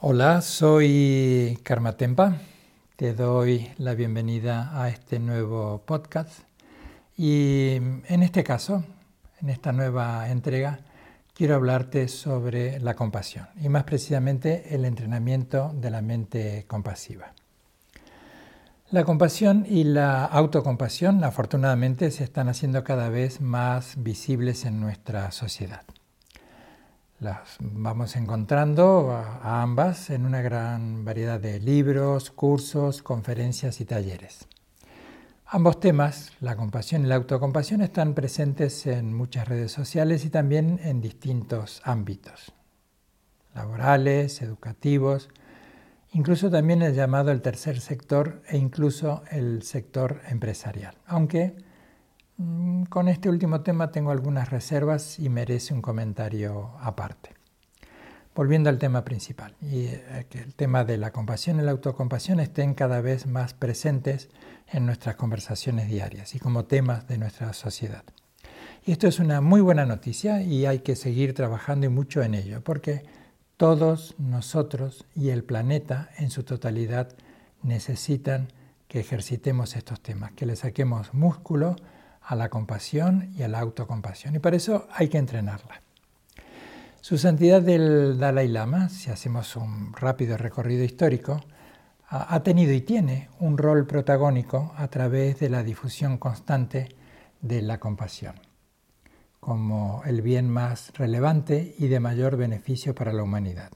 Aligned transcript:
Hola, 0.00 0.42
soy 0.42 1.58
Karma 1.64 1.96
Tempa. 1.96 2.36
Te 2.94 3.14
doy 3.14 3.68
la 3.78 3.94
bienvenida 3.94 4.80
a 4.80 4.90
este 4.90 5.18
nuevo 5.18 5.82
podcast. 5.84 6.42
Y 7.16 7.72
en 8.06 8.22
este 8.22 8.44
caso, 8.44 8.84
en 9.42 9.50
esta 9.50 9.72
nueva 9.72 10.30
entrega, 10.30 10.78
quiero 11.34 11.56
hablarte 11.56 12.06
sobre 12.06 12.78
la 12.78 12.94
compasión 12.94 13.48
y 13.60 13.68
más 13.68 13.82
precisamente 13.82 14.72
el 14.72 14.84
entrenamiento 14.84 15.72
de 15.74 15.90
la 15.90 16.00
mente 16.00 16.64
compasiva. 16.68 17.32
La 18.92 19.02
compasión 19.02 19.66
y 19.68 19.82
la 19.82 20.24
autocompasión 20.26 21.24
afortunadamente 21.24 22.12
se 22.12 22.22
están 22.22 22.48
haciendo 22.48 22.84
cada 22.84 23.08
vez 23.08 23.40
más 23.40 24.00
visibles 24.00 24.64
en 24.64 24.78
nuestra 24.78 25.32
sociedad. 25.32 25.82
Las 27.20 27.56
vamos 27.58 28.14
encontrando 28.14 29.10
a 29.10 29.60
ambas 29.60 30.08
en 30.10 30.24
una 30.24 30.40
gran 30.40 31.04
variedad 31.04 31.40
de 31.40 31.58
libros, 31.58 32.30
cursos, 32.30 33.02
conferencias 33.02 33.80
y 33.80 33.84
talleres. 33.84 34.46
Ambos 35.44 35.80
temas, 35.80 36.30
la 36.40 36.54
compasión 36.54 37.04
y 37.04 37.08
la 37.08 37.16
autocompasión, 37.16 37.80
están 37.80 38.14
presentes 38.14 38.86
en 38.86 39.12
muchas 39.12 39.48
redes 39.48 39.72
sociales 39.72 40.24
y 40.24 40.30
también 40.30 40.78
en 40.84 41.00
distintos 41.00 41.82
ámbitos, 41.82 42.52
laborales, 43.52 44.40
educativos, 44.40 45.28
incluso 46.12 46.50
también 46.50 46.82
el 46.82 46.94
llamado 46.94 47.32
el 47.32 47.42
tercer 47.42 47.80
sector 47.80 48.42
e 48.46 48.58
incluso 48.58 49.24
el 49.32 49.62
sector 49.64 50.20
empresarial. 50.28 50.94
Aunque 51.04 51.56
con 52.88 53.08
este 53.08 53.28
último 53.28 53.62
tema 53.62 53.90
tengo 53.90 54.12
algunas 54.12 54.50
reservas 54.50 55.18
y 55.18 55.28
merece 55.28 55.74
un 55.74 55.82
comentario 55.82 56.70
aparte. 56.80 57.30
Volviendo 58.34 58.70
al 58.70 58.78
tema 58.78 59.04
principal, 59.04 59.56
y 59.60 59.86
eh, 59.86 60.26
que 60.30 60.38
el 60.38 60.54
tema 60.54 60.84
de 60.84 60.96
la 60.96 61.10
compasión 61.10 61.58
y 61.58 61.62
la 61.62 61.72
autocompasión 61.72 62.38
estén 62.38 62.74
cada 62.74 63.00
vez 63.00 63.26
más 63.26 63.54
presentes 63.54 64.28
en 64.68 64.86
nuestras 64.86 65.16
conversaciones 65.16 65.88
diarias 65.88 66.36
y 66.36 66.38
como 66.38 66.66
temas 66.66 67.08
de 67.08 67.18
nuestra 67.18 67.52
sociedad. 67.52 68.04
Y 68.86 68.92
esto 68.92 69.08
es 69.08 69.18
una 69.18 69.40
muy 69.40 69.60
buena 69.60 69.84
noticia 69.86 70.40
y 70.40 70.66
hay 70.66 70.78
que 70.78 70.94
seguir 70.94 71.34
trabajando 71.34 71.86
y 71.86 71.88
mucho 71.88 72.22
en 72.22 72.34
ello, 72.34 72.62
porque 72.62 73.04
todos 73.56 74.14
nosotros 74.18 75.04
y 75.16 75.30
el 75.30 75.42
planeta 75.42 76.10
en 76.16 76.30
su 76.30 76.44
totalidad 76.44 77.08
necesitan 77.64 78.46
que 78.86 79.00
ejercitemos 79.00 79.74
estos 79.74 80.00
temas, 80.00 80.30
que 80.32 80.46
le 80.46 80.54
saquemos 80.54 81.12
músculo, 81.12 81.74
a 82.28 82.36
la 82.36 82.50
compasión 82.50 83.30
y 83.38 83.42
a 83.42 83.48
la 83.48 83.58
autocompasión. 83.58 84.36
Y 84.36 84.38
para 84.38 84.56
eso 84.56 84.86
hay 84.92 85.08
que 85.08 85.16
entrenarla. 85.16 85.80
Su 87.00 87.16
santidad 87.16 87.62
del 87.62 88.18
Dalai 88.18 88.48
Lama, 88.48 88.90
si 88.90 89.10
hacemos 89.10 89.56
un 89.56 89.94
rápido 89.94 90.36
recorrido 90.36 90.84
histórico, 90.84 91.40
ha 92.10 92.42
tenido 92.42 92.74
y 92.74 92.82
tiene 92.82 93.30
un 93.40 93.56
rol 93.56 93.86
protagónico 93.86 94.74
a 94.76 94.88
través 94.88 95.40
de 95.40 95.48
la 95.48 95.62
difusión 95.62 96.18
constante 96.18 96.90
de 97.40 97.62
la 97.62 97.80
compasión, 97.80 98.34
como 99.40 100.02
el 100.04 100.20
bien 100.20 100.50
más 100.50 100.92
relevante 100.96 101.74
y 101.78 101.88
de 101.88 102.00
mayor 102.00 102.36
beneficio 102.36 102.94
para 102.94 103.14
la 103.14 103.22
humanidad. 103.22 103.70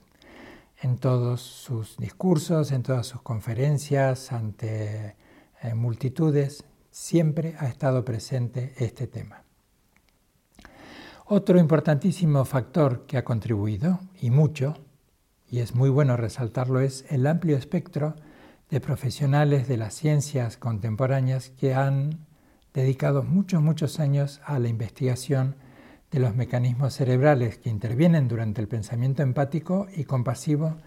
En 0.81 0.97
todos 0.97 1.41
sus 1.41 1.97
discursos, 1.97 2.71
en 2.71 2.83
todas 2.83 3.07
sus 3.07 3.21
conferencias, 3.21 4.31
ante 4.31 5.15
eh, 5.61 5.73
multitudes, 5.73 6.65
siempre 6.93 7.55
ha 7.57 7.65
estado 7.65 8.05
presente 8.05 8.75
este 8.77 9.07
tema. 9.07 9.41
Otro 11.25 11.57
importantísimo 11.57 12.45
factor 12.45 13.07
que 13.07 13.17
ha 13.17 13.23
contribuido, 13.23 13.99
y 14.21 14.29
mucho, 14.29 14.75
y 15.49 15.59
es 15.59 15.73
muy 15.73 15.89
bueno 15.89 16.17
resaltarlo, 16.17 16.81
es 16.81 17.05
el 17.09 17.25
amplio 17.25 17.57
espectro 17.57 18.15
de 18.69 18.79
profesionales 18.79 19.67
de 19.67 19.77
las 19.77 19.95
ciencias 19.95 20.57
contemporáneas 20.57 21.49
que 21.49 21.73
han 21.73 22.27
dedicado 22.75 23.23
muchos, 23.23 23.63
muchos 23.63 23.99
años 23.99 24.39
a 24.45 24.59
la 24.59 24.67
investigación 24.67 25.55
de 26.11 26.19
los 26.19 26.35
mecanismos 26.35 26.93
cerebrales 26.93 27.57
que 27.57 27.71
intervienen 27.71 28.27
durante 28.27 28.61
el 28.61 28.67
pensamiento 28.67 29.23
empático 29.23 29.87
y 29.95 30.03
compasivo, 30.03 30.77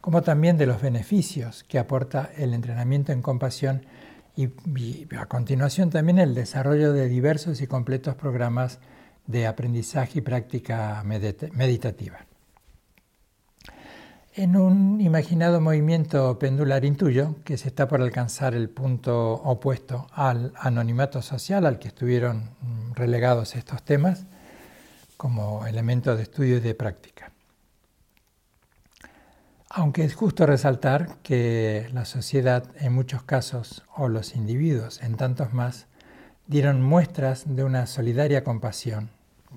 como 0.00 0.22
también 0.22 0.58
de 0.58 0.66
los 0.66 0.82
beneficios 0.82 1.62
que 1.62 1.78
aporta 1.78 2.32
el 2.36 2.52
entrenamiento 2.52 3.12
en 3.12 3.22
compasión 3.22 3.86
y, 4.36 4.48
a 5.16 5.26
continuación 5.26 5.90
también 5.90 6.18
el 6.18 6.34
desarrollo 6.34 6.92
de 6.92 7.08
diversos 7.08 7.60
y 7.60 7.66
completos 7.66 8.14
programas 8.14 8.78
de 9.26 9.46
aprendizaje 9.46 10.18
y 10.18 10.22
práctica 10.22 11.02
meditativa. 11.04 12.26
En 14.34 14.56
un 14.56 15.02
imaginado 15.02 15.60
movimiento 15.60 16.38
pendular 16.38 16.86
intuyo 16.86 17.36
que 17.44 17.58
se 17.58 17.68
está 17.68 17.86
por 17.86 18.00
alcanzar 18.00 18.54
el 18.54 18.70
punto 18.70 19.34
opuesto 19.34 20.06
al 20.10 20.54
anonimato 20.56 21.20
social 21.20 21.66
al 21.66 21.78
que 21.78 21.88
estuvieron 21.88 22.50
relegados 22.94 23.54
estos 23.54 23.82
temas 23.82 24.24
como 25.18 25.66
elemento 25.66 26.16
de 26.16 26.22
estudio 26.22 26.56
y 26.56 26.60
de 26.60 26.74
práctica. 26.74 27.21
Aunque 29.74 30.04
es 30.04 30.14
justo 30.14 30.44
resaltar 30.44 31.16
que 31.22 31.88
la 31.94 32.04
sociedad 32.04 32.64
en 32.78 32.92
muchos 32.92 33.22
casos, 33.22 33.84
o 33.96 34.08
los 34.08 34.36
individuos 34.36 35.00
en 35.00 35.16
tantos 35.16 35.54
más, 35.54 35.86
dieron 36.46 36.82
muestras 36.82 37.44
de 37.46 37.64
una 37.64 37.86
solidaria 37.86 38.44
compasión. 38.44 39.08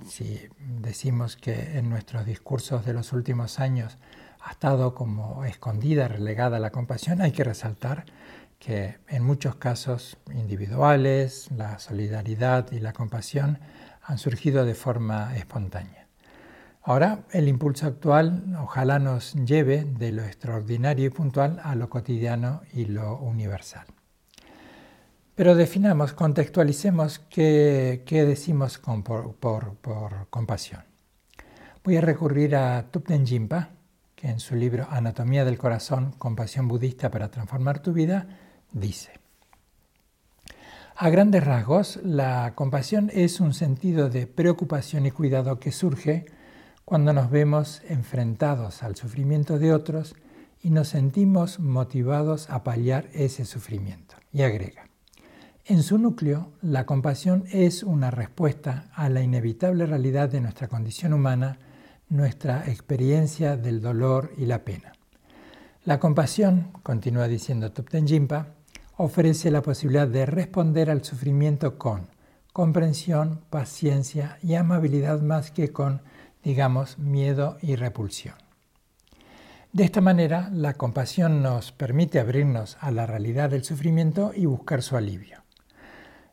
Si 0.07 0.39
decimos 0.57 1.35
que 1.35 1.77
en 1.77 1.89
nuestros 1.89 2.25
discursos 2.25 2.85
de 2.85 2.93
los 2.93 3.11
últimos 3.11 3.59
años 3.59 3.97
ha 4.39 4.51
estado 4.51 4.95
como 4.95 5.43
escondida, 5.43 6.07
relegada 6.07 6.59
la 6.59 6.71
compasión, 6.71 7.19
hay 7.21 7.33
que 7.33 7.43
resaltar 7.43 8.05
que 8.57 8.99
en 9.09 9.21
muchos 9.21 9.55
casos 9.55 10.17
individuales 10.33 11.49
la 11.51 11.77
solidaridad 11.77 12.71
y 12.71 12.79
la 12.79 12.93
compasión 12.93 13.59
han 14.01 14.17
surgido 14.17 14.63
de 14.63 14.75
forma 14.75 15.35
espontánea. 15.35 16.04
Ahora, 16.88 17.23
el 17.31 17.47
impulso 17.47 17.88
actual 17.88 18.44
ojalá 18.62 19.00
nos 19.00 19.34
lleve 19.34 19.85
de 19.85 20.12
lo 20.12 20.23
extraordinario 20.23 21.07
y 21.07 21.09
puntual 21.09 21.59
a 21.63 21.73
lo 21.73 21.90
cotidiano 21.90 22.62
y 22.73 22.85
lo 22.85 23.18
universal. 23.18 23.88
Pero 25.34 25.56
definamos, 25.56 26.13
contextualicemos 26.13 27.18
qué, 27.28 28.03
decimos 28.07 28.79
por, 29.00 29.78
compasión. 30.29 30.84
Voy 31.84 31.97
a 31.97 32.01
recurrir 32.01 32.56
a 32.56 32.85
Tupten 32.91 33.25
Jinpa, 33.25 33.69
que 34.16 34.29
en 34.29 34.40
su 34.40 34.53
libro 34.53 34.85
Anatomía 34.88 35.44
del 35.44 35.57
Corazón, 35.57 36.12
Compasión 36.19 36.67
Budista 36.67 37.09
para 37.09 37.31
Transformar 37.31 37.79
tu 37.79 37.94
Vida, 37.94 38.28
dice, 38.72 39.12
a 40.96 41.09
grandes 41.09 41.44
rasgos, 41.44 42.00
la 42.03 42.53
compasión 42.53 43.09
es 43.12 43.40
un 43.40 43.56
sentido 43.56 44.07
de 44.07 44.28
preocupación 44.28 45.07
y 45.07 45.12
cuidado 45.12 45.59
que 45.59 45.72
surge 45.72 46.28
cuando 46.85 47.13
nos 47.13 47.31
vemos 47.31 47.81
enfrentados 47.90 48.84
al 48.84 48.96
sufrimiento 48.96 49.57
de 49.57 49.73
otros 49.73 50.16
y 50.62 50.69
nos 50.69 50.90
sentimos 50.90 51.59
motivados 51.59 52.50
a 52.50 52.63
paliar 52.63 53.09
ese 53.13 53.46
sufrimiento. 53.46 54.16
Y 54.31 54.44
agrega, 54.44 54.88
en 55.66 55.81
su 55.81 55.97
núcleo, 55.97 56.51
la 56.62 56.85
compasión 56.85 57.46
es 57.51 57.81
una 57.81 58.12
respuesta 58.12 58.91
a 58.94 59.09
la 59.09 59.23
inevitable 59.23 59.88
realidad 59.88 60.29
de 60.29 60.40
nuestra 60.40 60.68
condición 60.68 61.12
humana, 61.12 61.57
nuestra 62.07 62.66
experiencia 62.68 63.57
del 63.57 63.81
dolor 63.81 64.31
y 64.38 64.46
la 64.46 64.63
pena. 64.63 64.94
La 65.84 66.00
compasión, 66.00 66.72
continúa 66.84 67.28
diciendo 67.28 67.72
Tupten 67.72 68.07
Jinpa, 68.07 68.50
ofrece 68.97 69.50
la 69.50 69.63
posibilidad 69.63 70.07
de 70.07 70.28
responder 70.28 70.91
al 70.91 71.03
sufrimiento 71.03 71.79
con 71.79 72.09
comprensión, 72.53 73.41
paciencia 73.50 74.38
y 74.44 74.53
amabilidad 74.53 75.22
más 75.22 75.50
que 75.50 75.73
con 75.73 76.02
digamos, 76.45 76.97
miedo 76.97 77.57
y 77.61 77.75
repulsión. 77.75 78.35
De 79.73 79.84
esta 79.84 79.99
manera, 79.99 80.49
la 80.53 80.75
compasión 80.75 81.43
nos 81.43 81.73
permite 81.73 82.19
abrirnos 82.19 82.78
a 82.79 82.91
la 82.91 83.05
realidad 83.05 83.49
del 83.49 83.66
sufrimiento 83.66 84.31
y 84.34 84.46
buscar 84.46 84.81
su 84.81 84.96
alivio. 84.96 85.43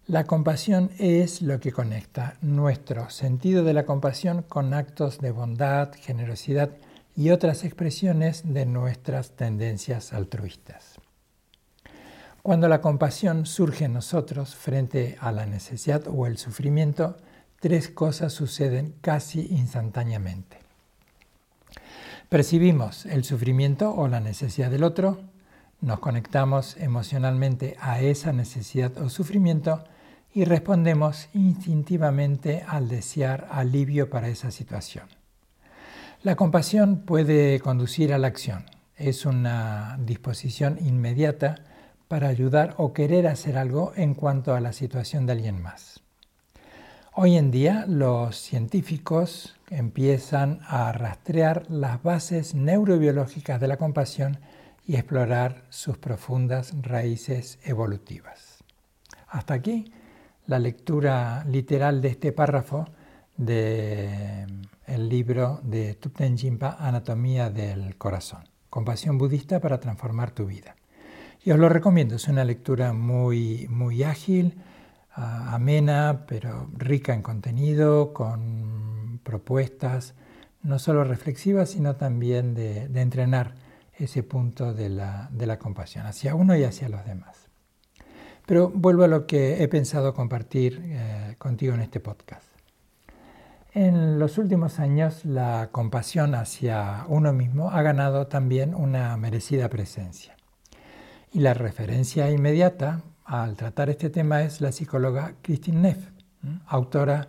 La 0.07 0.25
compasión 0.25 0.91
es 0.99 1.43
lo 1.43 1.59
que 1.59 1.73
conecta 1.73 2.37
nuestro 2.41 3.11
sentido 3.11 3.65
de 3.65 3.73
la 3.73 3.85
compasión 3.85 4.43
con 4.43 4.75
actos 4.75 5.19
de 5.19 5.33
bondad, 5.33 5.93
generosidad 5.95 6.71
y 7.17 7.31
otras 7.31 7.65
expresiones 7.65 8.43
de 8.45 8.67
nuestras 8.67 9.33
tendencias 9.33 10.13
altruistas. 10.13 11.01
Cuando 12.43 12.69
la 12.69 12.81
compasión 12.81 13.47
surge 13.47 13.87
en 13.87 13.95
nosotros 13.95 14.55
frente 14.55 15.17
a 15.21 15.33
la 15.33 15.47
necesidad 15.47 16.03
o 16.09 16.27
el 16.27 16.37
sufrimiento, 16.39 17.17
tres 17.63 17.89
cosas 17.89 18.33
suceden 18.33 18.93
casi 19.01 19.47
instantáneamente. 19.55 20.59
Percibimos 22.29 23.07
el 23.07 23.23
sufrimiento 23.23 23.95
o 23.95 24.09
la 24.09 24.19
necesidad 24.19 24.69
del 24.69 24.83
otro, 24.83 25.21
nos 25.81 26.01
conectamos 26.01 26.77
emocionalmente 26.77 27.77
a 27.81 28.01
esa 28.01 28.33
necesidad 28.33 28.99
o 28.99 29.09
sufrimiento 29.09 29.85
y 30.35 30.45
respondemos 30.45 31.29
instintivamente 31.35 32.65
al 32.67 32.89
desear 32.89 33.47
alivio 33.53 34.11
para 34.11 34.27
esa 34.27 34.51
situación. 34.51 35.07
La 36.25 36.35
compasión 36.35 37.03
puede 37.07 37.61
conducir 37.61 38.13
a 38.13 38.19
la 38.19 38.27
acción, 38.27 38.67
es 38.97 39.25
una 39.25 39.99
disposición 40.01 40.79
inmediata 40.85 41.63
para 42.09 42.27
ayudar 42.27 42.75
o 42.79 42.93
querer 42.93 43.29
hacer 43.29 43.57
algo 43.57 43.93
en 43.95 44.15
cuanto 44.15 44.53
a 44.53 44.61
la 44.61 44.73
situación 44.73 45.27
de 45.27 45.33
alguien 45.33 45.63
más. 45.63 46.03
Hoy 47.15 47.37
en 47.37 47.51
día 47.51 47.85
los 47.87 48.39
científicos 48.39 49.55
empiezan 49.69 50.61
a 50.67 50.93
rastrear 50.93 51.71
las 51.71 52.03
bases 52.03 52.55
neurobiológicas 52.55 53.61
de 53.61 53.69
la 53.69 53.77
compasión 53.77 54.39
y 54.87 54.95
explorar 54.95 55.63
sus 55.69 55.99
profundas 55.99 56.73
raíces 56.81 57.59
evolutivas. 57.65 58.65
Hasta 59.29 59.53
aquí 59.53 59.93
la 60.47 60.59
lectura 60.59 61.45
literal 61.45 62.01
de 62.01 62.09
este 62.09 62.33
párrafo 62.33 62.89
del 63.37 64.49
libro 64.87 65.61
de 65.65 65.93
Tupten 65.93 66.39
Jinpa, 66.39 66.79
Anatomía 66.81 67.51
del 67.51 67.99
Corazón, 67.99 68.45
Compasión 68.71 69.19
Budista 69.19 69.61
para 69.61 69.81
transformar 69.81 70.31
tu 70.31 70.47
vida. 70.47 70.77
Y 71.45 71.51
os 71.51 71.59
lo 71.59 71.69
recomiendo, 71.69 72.15
es 72.15 72.27
una 72.29 72.45
lectura 72.45 72.95
muy, 72.95 73.67
muy 73.69 74.03
ágil, 74.03 74.57
amena, 75.15 76.25
pero 76.27 76.69
rica 76.77 77.15
en 77.15 77.23
contenido, 77.23 78.13
con 78.13 79.21
propuestas, 79.23 80.15
no 80.63 80.79
solo 80.79 81.05
reflexivas, 81.05 81.71
sino 81.71 81.97
también 81.97 82.55
de, 82.55 82.85
entrenar 83.01 83.55
ese 83.99 84.23
punto 84.23 84.73
de 84.73 84.89
la, 84.89 85.59
compasión 85.59 86.07
hacia 86.07 86.35
uno 86.35 86.57
y 86.57 86.65
hacia 86.65 86.89
los 86.89 87.05
demás. 87.05 87.49
Pero 88.47 88.71
vuelvo 88.71 89.05
a 89.05 89.09
lo 89.09 89.27
que 89.27 89.63
he 89.63 89.69
pensado 89.69 90.15
compartir 90.15 90.81
eh, 90.85 91.37
contigo 91.39 91.75
en 91.75 91.81
este 91.81 92.01
podcast. 92.01 92.47
En 93.75 94.19
los 94.19 94.37
últimos 94.37 94.81
años 94.81 95.25
la 95.25 95.71
compasión 95.73 96.35
hacia 96.35 97.05
uno 97.09 97.33
mismo 97.33 97.71
ha 97.71 97.81
ganado 97.83 98.27
también 98.27 98.75
una 98.75 99.17
merecida 99.17 99.69
presencia. 99.69 100.37
Y 101.33 101.41
la 101.41 101.55
referencia 101.55 102.31
inmediata 102.31 103.03
al 103.25 103.57
tratar 103.57 103.91
este 103.91 104.11
tema 104.11 104.43
es 104.43 104.61
la 104.61 104.73
psicóloga 104.73 105.35
Christine 105.43 105.81
Neff, 105.81 106.11
autora 106.67 107.29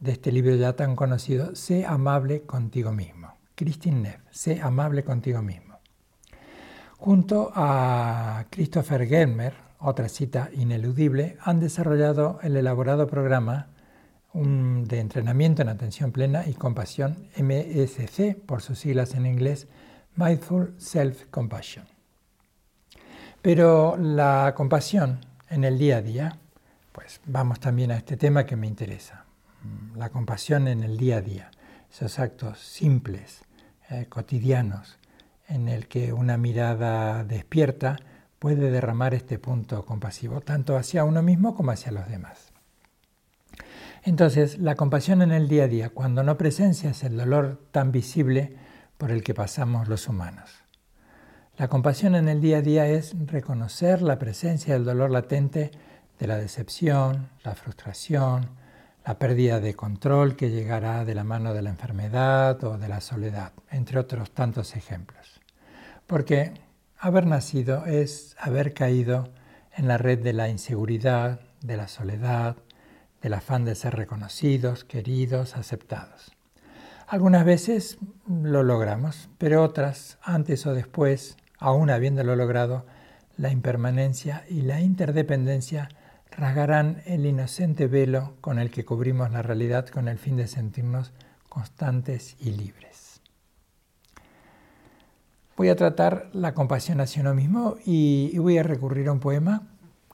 de 0.00 0.12
este 0.12 0.32
libro 0.32 0.54
ya 0.56 0.74
tan 0.74 0.96
conocido, 0.96 1.54
Sé 1.54 1.86
amable 1.86 2.42
contigo 2.42 2.92
mismo. 2.92 3.34
Christine 3.54 4.00
Neff, 4.00 4.20
Sé 4.30 4.60
amable 4.60 5.04
contigo 5.04 5.42
mismo. 5.42 5.78
Junto 6.98 7.50
a 7.54 8.46
Christopher 8.50 9.06
Gelmer, 9.06 9.54
otra 9.78 10.08
cita 10.08 10.50
ineludible, 10.54 11.36
han 11.40 11.58
desarrollado 11.58 12.38
el 12.42 12.56
elaborado 12.56 13.06
programa 13.06 13.68
de 14.34 14.98
entrenamiento 14.98 15.62
en 15.62 15.68
atención 15.68 16.12
plena 16.12 16.46
y 16.46 16.54
compasión, 16.54 17.28
MSC, 17.36 18.34
por 18.46 18.62
sus 18.62 18.78
siglas 18.78 19.14
en 19.14 19.26
inglés, 19.26 19.68
Mindful 20.16 20.74
Self 20.78 21.26
Compassion. 21.30 21.86
Pero 23.42 23.96
la 23.98 24.54
compasión 24.56 25.18
en 25.52 25.64
el 25.64 25.78
día 25.78 25.98
a 25.98 26.02
día, 26.02 26.38
pues 26.92 27.20
vamos 27.26 27.60
también 27.60 27.90
a 27.90 27.96
este 27.96 28.16
tema 28.16 28.46
que 28.46 28.56
me 28.56 28.66
interesa, 28.66 29.26
mm, 29.62 29.98
la 29.98 30.08
compasión 30.08 30.66
en 30.66 30.82
el 30.82 30.96
día 30.96 31.18
a 31.18 31.20
día, 31.20 31.50
esos 31.92 32.18
actos 32.18 32.58
simples, 32.58 33.42
eh, 33.90 34.06
cotidianos, 34.08 34.98
en 35.48 35.68
el 35.68 35.88
que 35.88 36.14
una 36.14 36.38
mirada 36.38 37.22
despierta 37.24 37.98
puede 38.38 38.70
derramar 38.70 39.12
este 39.12 39.38
punto 39.38 39.84
compasivo, 39.84 40.40
tanto 40.40 40.74
hacia 40.74 41.04
uno 41.04 41.22
mismo 41.22 41.54
como 41.54 41.70
hacia 41.70 41.92
los 41.92 42.08
demás. 42.08 42.50
Entonces, 44.04 44.58
la 44.58 44.74
compasión 44.74 45.20
en 45.20 45.32
el 45.32 45.48
día 45.48 45.64
a 45.64 45.68
día, 45.68 45.90
cuando 45.90 46.22
no 46.22 46.38
presencias 46.38 47.04
el 47.04 47.18
dolor 47.18 47.60
tan 47.72 47.92
visible 47.92 48.56
por 48.96 49.10
el 49.10 49.22
que 49.22 49.34
pasamos 49.34 49.86
los 49.86 50.08
humanos. 50.08 50.61
La 51.58 51.68
compasión 51.68 52.14
en 52.14 52.30
el 52.30 52.40
día 52.40 52.58
a 52.58 52.62
día 52.62 52.86
es 52.86 53.14
reconocer 53.26 54.00
la 54.00 54.18
presencia 54.18 54.72
del 54.72 54.86
dolor 54.86 55.10
latente 55.10 55.70
de 56.18 56.26
la 56.26 56.38
decepción, 56.38 57.28
la 57.44 57.54
frustración, 57.54 58.48
la 59.04 59.18
pérdida 59.18 59.60
de 59.60 59.74
control 59.74 60.34
que 60.34 60.50
llegará 60.50 61.04
de 61.04 61.14
la 61.14 61.24
mano 61.24 61.52
de 61.52 61.60
la 61.60 61.68
enfermedad 61.68 62.64
o 62.64 62.78
de 62.78 62.88
la 62.88 63.02
soledad, 63.02 63.52
entre 63.70 63.98
otros 63.98 64.30
tantos 64.30 64.76
ejemplos. 64.76 65.42
Porque 66.06 66.54
haber 66.98 67.26
nacido 67.26 67.84
es 67.84 68.34
haber 68.40 68.72
caído 68.72 69.28
en 69.76 69.88
la 69.88 69.98
red 69.98 70.20
de 70.20 70.32
la 70.32 70.48
inseguridad, 70.48 71.40
de 71.60 71.76
la 71.76 71.86
soledad, 71.86 72.56
del 73.20 73.34
afán 73.34 73.66
de 73.66 73.74
ser 73.74 73.94
reconocidos, 73.94 74.84
queridos, 74.84 75.54
aceptados. 75.54 76.32
Algunas 77.06 77.44
veces 77.44 77.98
lo 78.26 78.62
logramos, 78.62 79.28
pero 79.36 79.62
otras, 79.62 80.16
antes 80.22 80.66
o 80.66 80.72
después, 80.72 81.36
aún 81.62 81.90
habiéndolo 81.90 82.36
logrado, 82.36 82.84
la 83.36 83.50
impermanencia 83.50 84.44
y 84.48 84.62
la 84.62 84.80
interdependencia 84.80 85.88
rasgarán 86.30 87.02
el 87.06 87.24
inocente 87.26 87.86
velo 87.86 88.34
con 88.40 88.58
el 88.58 88.70
que 88.70 88.84
cubrimos 88.84 89.30
la 89.30 89.42
realidad 89.42 89.86
con 89.88 90.08
el 90.08 90.18
fin 90.18 90.36
de 90.36 90.46
sentirnos 90.46 91.12
constantes 91.48 92.36
y 92.40 92.50
libres. 92.50 93.20
Voy 95.56 95.68
a 95.68 95.76
tratar 95.76 96.30
la 96.32 96.54
compasión 96.54 97.00
hacia 97.00 97.22
uno 97.22 97.34
mismo 97.34 97.76
y, 97.84 98.36
voy 98.38 98.58
a 98.58 98.62
recurrir 98.62 99.08
a 99.08 99.12
un 99.12 99.20
poema 99.20 99.68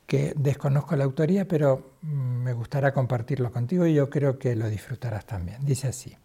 que 0.06 0.32
desconozco 0.36 0.96
la 0.96 1.04
autoría, 1.04 1.46
pero 1.46 1.92
me 2.02 2.52
gustará 2.52 2.92
compartirlo 2.92 3.52
contigo 3.52 3.86
y 3.86 3.94
yo 3.94 4.10
creo 4.10 4.38
que 4.38 4.56
lo 4.56 4.68
disfrutarás 4.68 5.26
también. 5.26 5.64
Dice 5.64 5.88
así. 5.88 6.16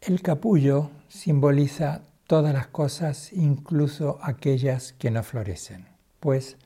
El 0.00 0.22
capullo 0.22 0.90
simboliza 1.08 2.00
todas 2.32 2.54
las 2.54 2.68
cosas, 2.68 3.30
incluso 3.34 4.18
aquellas 4.22 4.94
que 4.94 5.10
no 5.10 5.22
florecen, 5.22 5.84
pues 6.18 6.56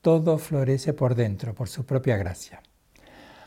todo 0.00 0.38
florece 0.38 0.92
por 0.92 1.14
dentro, 1.14 1.54
por 1.54 1.68
su 1.68 1.86
propia 1.86 2.16
gracia. 2.16 2.64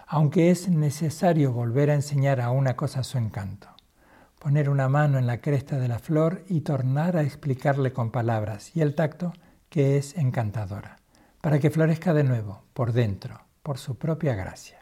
Aunque 0.06 0.50
es 0.50 0.70
necesario 0.70 1.52
volver 1.52 1.90
a 1.90 1.96
enseñar 1.96 2.40
a 2.40 2.52
una 2.52 2.78
cosa 2.78 3.04
su 3.04 3.18
encanto, 3.18 3.68
poner 4.40 4.70
una 4.70 4.88
mano 4.88 5.20
en 5.20 5.28
la 5.28 5.42
cresta 5.42 5.78
de 5.78 5.90
la 5.90 6.00
flor 6.00 6.46
y 6.48 6.62
tornar 6.62 7.18
a 7.18 7.24
explicarle 7.24 7.92
con 7.92 8.12
palabras 8.12 8.74
y 8.74 8.80
el 8.80 8.96
tacto 8.96 9.34
que 9.68 9.98
es 9.98 10.16
encantadora, 10.16 11.00
para 11.42 11.60
que 11.60 11.70
florezca 11.70 12.14
de 12.14 12.24
nuevo, 12.24 12.64
por 12.74 12.94
dentro, 12.94 13.42
por 13.62 13.78
su 13.78 13.98
propia 13.98 14.36
gracia. 14.36 14.80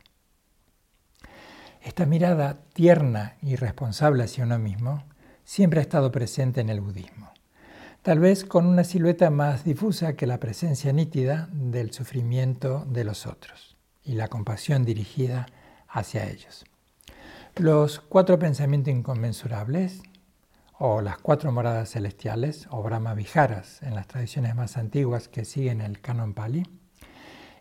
Esta 1.81 2.05
mirada 2.05 2.59
tierna 2.73 3.37
y 3.41 3.55
responsable 3.55 4.25
hacia 4.25 4.43
uno 4.43 4.59
mismo 4.59 5.03
siempre 5.45 5.79
ha 5.79 5.83
estado 5.83 6.11
presente 6.11 6.59
en 6.59 6.69
el 6.69 6.81
budismo, 6.81 7.31
tal 8.01 8.19
vez 8.19 8.43
con 8.43 8.65
una 8.65 8.83
silueta 8.83 9.29
más 9.29 9.63
difusa 9.63 10.15
que 10.15 10.27
la 10.27 10.39
presencia 10.39 10.91
nítida 10.91 11.47
del 11.53 11.93
sufrimiento 11.93 12.83
de 12.89 13.05
los 13.05 13.27
otros 13.27 13.77
y 14.03 14.13
la 14.13 14.27
compasión 14.27 14.83
dirigida 14.83 15.45
hacia 15.87 16.27
ellos. 16.27 16.65
Los 17.55 17.99
cuatro 18.01 18.37
pensamientos 18.37 18.93
inconmensurables, 18.93 20.01
o 20.77 20.99
las 20.99 21.19
cuatro 21.19 21.53
moradas 21.53 21.91
celestiales, 21.91 22.67
o 22.69 22.83
Brahma 22.83 23.13
Viharas 23.13 23.81
en 23.81 23.95
las 23.95 24.07
tradiciones 24.07 24.55
más 24.55 24.75
antiguas 24.75 25.29
que 25.29 25.45
siguen 25.45 25.79
el 25.79 26.01
canon 26.01 26.33
Pali, 26.33 26.67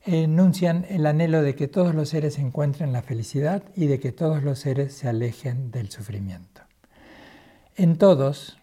enuncian 0.05 0.85
el 0.89 1.07
anhelo 1.07 1.43
de 1.43 1.55
que 1.55 1.69
todos 1.69 1.95
los 1.95 2.09
seres 2.09 2.39
encuentren 2.39 2.93
la 2.93 3.03
felicidad 3.03 3.63
y 3.77 3.87
de 3.87 4.01
que 4.01 4.11
todos 4.11 4.43
los 4.43 4.59
seres 4.59 4.95
se 4.95 5.09
alejen 5.09 5.71
del 5.71 5.91
sufrimiento. 5.91 6.63
En 7.77 7.99
todos, 7.99 8.57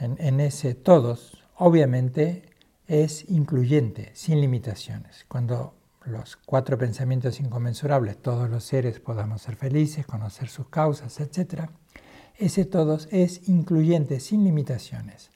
en, 0.00 0.40
ese 0.40 0.74
todos, 0.74 1.38
obviamente 1.54 2.42
es 2.88 3.30
incluyente, 3.30 4.10
sin 4.14 4.40
limitaciones. 4.40 5.24
Cuando 5.28 5.74
los 6.04 6.34
cuatro 6.34 6.76
pensamientos 6.76 7.38
inconmensurables, 7.38 8.20
todos 8.20 8.50
los 8.50 8.64
seres 8.64 8.98
podamos 8.98 9.42
ser 9.42 9.54
felices, 9.54 10.04
conocer 10.04 10.48
sus 10.48 10.66
causas, 10.66 11.20
etc., 11.20 11.68
ese 12.36 12.64
todos 12.64 13.06
es 13.12 13.48
incluyente, 13.48 14.18
sin 14.18 14.42
limitaciones. 14.42 15.30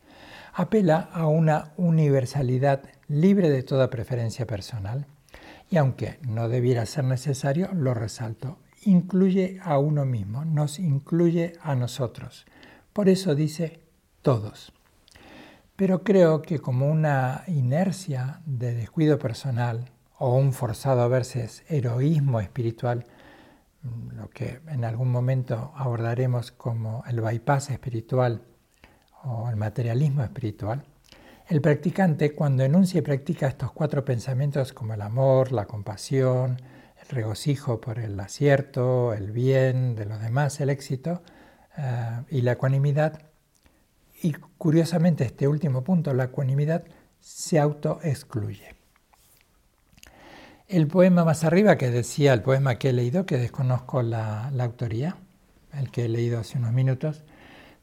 Apela 0.53 1.09
a 1.13 1.29
una 1.29 1.75
universalidad 1.77 2.83
libre 3.07 3.49
de 3.49 3.63
toda 3.63 3.91
preferencia 3.91 4.45
personal 4.45 5.07
y 5.71 5.77
aunque 5.77 6.19
no 6.27 6.49
debiera 6.49 6.85
ser 6.85 7.05
necesario, 7.05 7.71
lo 7.73 7.95
resalto, 7.95 8.59
incluye 8.83 9.61
a 9.63 9.79
uno 9.79 10.05
mismo, 10.05 10.45
nos 10.45 10.81
incluye 10.81 11.53
a 11.63 11.77
nosotros 11.77 12.45
por 12.99 13.09
eso 13.09 13.37
dice 13.37 13.79
todos. 14.23 14.73
Pero 15.77 16.03
creo 16.03 16.43
que 16.43 16.59
como 16.59 16.91
una 16.91 17.45
inercia 17.47 18.41
de 18.45 18.75
descuido 18.75 19.21
personal 19.21 19.93
o 20.19 20.35
un 20.35 20.53
forzado 20.53 21.09
veces 21.09 21.63
heroísmo 21.69 22.41
espiritual, 22.41 23.05
lo 24.17 24.29
que 24.31 24.63
en 24.67 24.85
algún 24.85 25.13
momento 25.13 25.71
abordaremos 25.77 26.51
como 26.51 27.05
el 27.07 27.21
bypass 27.21 27.71
espiritual 27.71 28.43
o 29.23 29.49
el 29.49 29.55
materialismo 29.55 30.25
espiritual, 30.25 30.85
el 31.47 31.61
practicante 31.61 32.35
cuando 32.35 32.65
enuncia 32.65 32.99
y 32.99 33.03
practica 33.03 33.47
estos 33.47 33.71
cuatro 33.71 34.05
pensamientos 34.05 34.73
como 34.73 34.95
el 34.95 35.03
amor, 35.03 35.53
la 35.53 35.67
compasión, 35.67 36.61
el 37.01 37.09
regocijo 37.11 37.81
por 37.81 38.01
el 38.01 38.19
acierto, 38.19 39.15
el 39.15 39.31
bien 39.31 39.95
de 39.95 40.05
los 40.05 40.21
demás, 40.21 40.61
el 40.61 40.69
éxito, 40.69 41.23
eh, 41.79 42.23
y 42.31 42.41
la 42.43 42.53
ecuanimidad 42.53 43.23
Y 44.23 44.33
curiosamente 44.33 45.25
este 45.25 45.47
último 45.47 45.85
punto, 45.85 46.13
la 46.13 46.25
ecuanimidad, 46.25 46.85
se 47.21 47.59
autoexcluye. 47.59 48.75
El 50.67 50.89
poema 50.89 51.25
más 51.25 51.45
arriba 51.45 51.77
que 51.77 51.91
decía, 51.91 52.35
el 52.35 52.43
poema 52.43 52.79
que 52.79 52.91
he 52.91 52.93
leído, 52.93 53.25
que 53.25 53.39
desconozco 53.39 54.03
la, 54.03 54.51
la 54.53 54.65
autoría, 54.65 55.17
el 55.73 55.91
que 55.91 56.05
he 56.05 56.09
leído 56.09 56.41
hace 56.41 56.59
unos 56.59 56.73
minutos, 56.73 57.25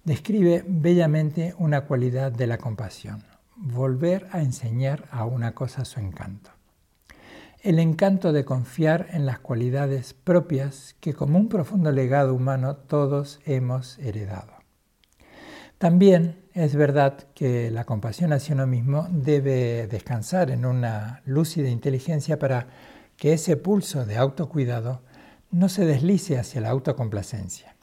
describe 0.04 0.64
bellamente 0.68 1.56
una 1.58 1.82
cualidad 1.82 2.32
de 2.32 2.48
la 2.48 2.58
compasión, 2.58 3.24
volver 3.56 4.28
a 4.32 4.42
enseñar 4.42 5.06
a 5.10 5.25
una 5.25 5.56
cosa 5.56 5.86
su 5.86 6.00
encanto. 6.00 6.54
El 7.65 7.79
encanto 7.79 8.31
de 8.31 8.45
confiar 8.45 9.07
en 9.10 9.25
las 9.25 9.39
cualidades 9.39 10.13
propias 10.13 10.95
que 11.00 11.15
como 11.15 11.39
un 11.39 11.50
profundo 11.50 11.91
legado 11.91 12.36
humano 12.36 12.75
todos 12.75 13.39
hemos 13.43 13.98
heredado. 13.98 14.53
También 15.79 16.43
es 16.53 16.75
verdad 16.75 17.25
que 17.34 17.72
la 17.72 17.86
compasión 17.86 18.34
hacia 18.34 18.53
uno 18.53 18.67
mismo 18.67 19.07
debe 19.10 19.88
descansar 19.88 20.51
en 20.51 20.63
una 20.63 21.24
lúcida 21.25 21.67
inteligencia 21.67 22.38
para 22.38 22.67
que 23.17 23.34
ese 23.34 23.57
pulso 23.57 24.05
de 24.05 24.17
autocuidado 24.17 25.01
no 25.50 25.67
se 25.67 25.88
deslice 25.88 26.38
hacia 26.38 26.62
la 26.62 26.69
autocomplacencia. 26.69 27.75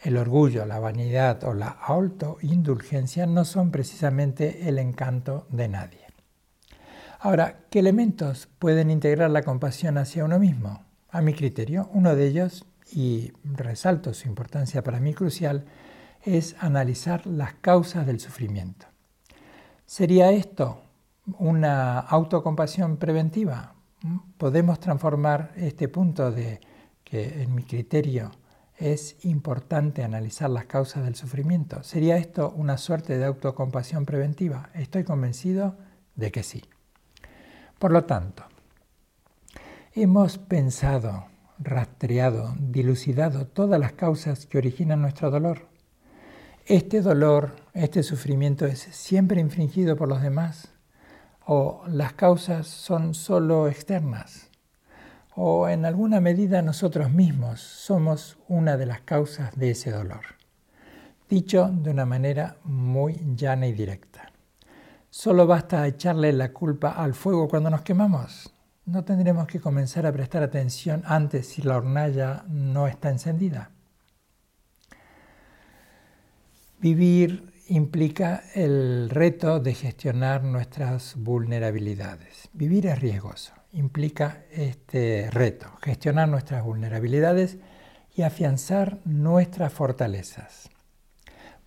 El 0.00 0.16
orgullo, 0.16 0.64
la 0.64 0.78
vanidad 0.78 1.42
o 1.42 1.54
la 1.54 1.70
autoindulgencia 1.70 3.26
no 3.26 3.44
son 3.44 3.72
precisamente 3.72 4.68
el 4.68 4.78
encanto 4.78 5.48
de 5.50 5.66
nadie. 5.66 6.01
Ahora, 7.24 7.66
¿qué 7.70 7.78
elementos 7.78 8.48
pueden 8.58 8.90
integrar 8.90 9.30
la 9.30 9.44
compasión 9.44 9.96
hacia 9.96 10.24
uno 10.24 10.40
mismo? 10.40 10.82
A 11.08 11.22
mi 11.22 11.34
criterio, 11.34 11.88
uno 11.92 12.16
de 12.16 12.26
ellos, 12.26 12.66
y 12.90 13.30
resalto 13.44 14.12
su 14.12 14.26
importancia 14.26 14.82
para 14.82 14.98
mí 14.98 15.14
crucial, 15.14 15.64
es 16.24 16.56
analizar 16.58 17.24
las 17.28 17.54
causas 17.54 18.08
del 18.08 18.18
sufrimiento. 18.18 18.86
¿Sería 19.86 20.32
esto 20.32 20.82
una 21.38 22.00
autocompasión 22.00 22.96
preventiva? 22.96 23.76
¿Podemos 24.36 24.80
transformar 24.80 25.52
este 25.54 25.86
punto 25.86 26.32
de 26.32 26.58
que 27.04 27.44
en 27.44 27.54
mi 27.54 27.62
criterio 27.62 28.32
es 28.76 29.24
importante 29.24 30.02
analizar 30.02 30.50
las 30.50 30.64
causas 30.64 31.04
del 31.04 31.14
sufrimiento. 31.14 31.84
¿Sería 31.84 32.16
esto 32.16 32.52
una 32.56 32.78
suerte 32.78 33.16
de 33.16 33.26
autocompasión 33.26 34.06
preventiva? 34.06 34.70
Estoy 34.74 35.04
convencido 35.04 35.76
de 36.16 36.32
que 36.32 36.42
sí. 36.42 36.64
Por 37.82 37.90
lo 37.90 38.04
tanto, 38.04 38.44
hemos 39.92 40.38
pensado, 40.38 41.26
rastreado, 41.58 42.54
dilucidado 42.60 43.48
todas 43.48 43.80
las 43.80 43.90
causas 43.90 44.46
que 44.46 44.58
originan 44.58 45.02
nuestro 45.02 45.32
dolor. 45.32 45.66
¿Este 46.64 47.00
dolor, 47.00 47.56
este 47.74 48.04
sufrimiento 48.04 48.66
es 48.66 48.78
siempre 48.78 49.40
infringido 49.40 49.96
por 49.96 50.08
los 50.08 50.22
demás? 50.22 50.72
¿O 51.44 51.82
las 51.88 52.12
causas 52.12 52.68
son 52.68 53.14
solo 53.14 53.66
externas? 53.66 54.48
o 55.34 55.68
en 55.68 55.84
alguna 55.84 56.20
medida 56.20 56.62
nosotros 56.62 57.10
mismos 57.10 57.60
somos 57.60 58.38
una 58.46 58.76
de 58.76 58.86
las 58.86 59.00
causas 59.00 59.58
de 59.58 59.72
ese 59.72 59.90
dolor. 59.90 60.22
Dicho 61.28 61.68
de 61.68 61.90
una 61.90 62.06
manera 62.06 62.58
muy 62.62 63.14
llana 63.34 63.66
y 63.66 63.72
directa. 63.72 64.31
Solo 65.14 65.46
basta 65.46 65.86
echarle 65.86 66.32
la 66.32 66.54
culpa 66.54 66.92
al 66.92 67.12
fuego 67.12 67.46
cuando 67.46 67.68
nos 67.68 67.82
quemamos. 67.82 68.50
No 68.86 69.04
tendremos 69.04 69.46
que 69.46 69.60
comenzar 69.60 70.06
a 70.06 70.12
prestar 70.12 70.42
atención 70.42 71.02
antes 71.04 71.48
si 71.48 71.60
la 71.60 71.76
hornalla 71.76 72.46
no 72.48 72.88
está 72.88 73.10
encendida. 73.10 73.72
Vivir 76.80 77.52
implica 77.68 78.42
el 78.54 79.10
reto 79.10 79.60
de 79.60 79.74
gestionar 79.74 80.44
nuestras 80.44 81.14
vulnerabilidades. 81.16 82.48
Vivir 82.54 82.86
es 82.86 82.98
riesgoso 82.98 83.52
implica 83.72 84.44
este 84.50 85.30
reto, 85.30 85.66
gestionar 85.82 86.28
nuestras 86.28 86.62
vulnerabilidades 86.62 87.58
y 88.14 88.22
afianzar 88.22 88.98
nuestras 89.04 89.72
fortalezas, 89.72 90.68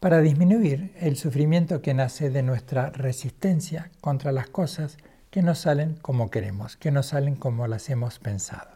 para 0.05 0.21
disminuir 0.21 0.93
el 0.99 1.17
sufrimiento 1.17 1.81
que 1.81 1.95
nace 1.95 2.29
de 2.29 2.43
nuestra 2.43 2.91
resistencia 2.91 3.89
contra 4.01 4.31
las 4.31 4.47
cosas 4.47 4.97
que 5.31 5.41
no 5.41 5.55
salen 5.55 5.95
como 5.99 6.29
queremos, 6.29 6.77
que 6.77 6.91
no 6.91 7.01
salen 7.01 7.35
como 7.35 7.65
las 7.65 7.89
hemos 7.89 8.19
pensado. 8.19 8.69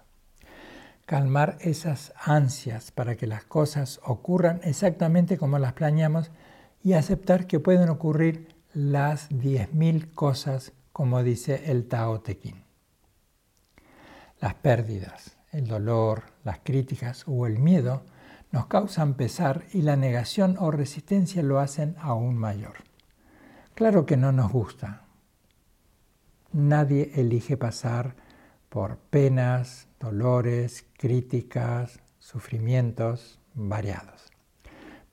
Calmar 1.05 1.59
esas 1.62 2.13
ansias 2.19 2.89
para 2.89 3.15
que 3.15 3.27
las 3.27 3.43
cosas 3.43 4.00
ocurran 4.03 4.59
exactamente 4.63 5.38
como 5.38 5.59
las 5.59 5.74
planeamos 5.74 6.31
y 6.83 6.93
aceptar 6.93 7.45
que 7.45 7.59
pueden 7.59 7.89
ocurrir 7.89 8.55
las 8.74 9.29
10.000 9.29 10.12
cosas 10.15 10.71
como 10.91 11.21
dice 11.21 11.65
el 11.67 11.88
Tao 11.88 12.21
Te 12.21 12.39
Ching. 12.39 12.63
Las 14.39 14.55
pérdidas, 14.55 15.38
el 15.51 15.67
dolor, 15.67 16.24
las 16.43 16.57
críticas 16.63 17.24
o 17.27 17.45
el 17.45 17.59
miedo 17.59 18.01
nos 18.51 18.67
causan 18.67 19.13
pesar 19.13 19.65
y 19.73 19.81
la 19.81 19.95
negación 19.95 20.57
o 20.59 20.71
resistencia 20.71 21.43
lo 21.43 21.59
hacen 21.59 21.95
aún 21.99 22.37
mayor. 22.37 22.77
Claro 23.75 24.05
que 24.05 24.17
no 24.17 24.31
nos 24.31 24.51
gusta. 24.51 25.03
Nadie 26.51 27.11
elige 27.15 27.57
pasar 27.57 28.15
por 28.69 28.97
penas, 28.97 29.87
dolores, 29.99 30.85
críticas, 30.97 31.99
sufrimientos 32.19 33.39
variados. 33.53 34.31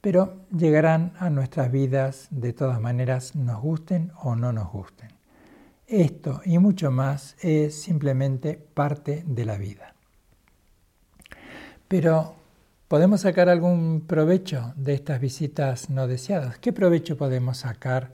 Pero 0.01 0.47
llegarán 0.57 1.13
a 1.19 1.31
nuestras 1.31 1.71
vidas 1.73 2.29
de 2.31 2.53
todas 2.53 2.81
maneras, 2.81 3.35
nos 3.35 3.61
gusten 3.61 4.13
o 4.23 4.37
no 4.37 4.53
nos 4.53 4.71
gusten. 4.71 5.09
Esto 5.87 6.41
y 6.45 6.59
mucho 6.59 6.91
más 6.91 7.37
es 7.41 7.81
simplemente 7.81 8.55
parte 8.55 9.25
de 9.27 9.45
la 9.45 9.57
vida. 9.57 9.95
Pero, 11.89 12.36
¿podemos 12.89 13.23
sacar 13.23 13.49
algún 13.49 14.03
provecho 14.07 14.73
de 14.77 14.95
estas 14.95 15.21
visitas 15.21 15.91
no 15.91 16.07
deseadas? 16.07 16.59
¿Qué 16.59 16.73
provecho 16.73 17.17
podemos 17.17 17.59
sacar 17.59 18.13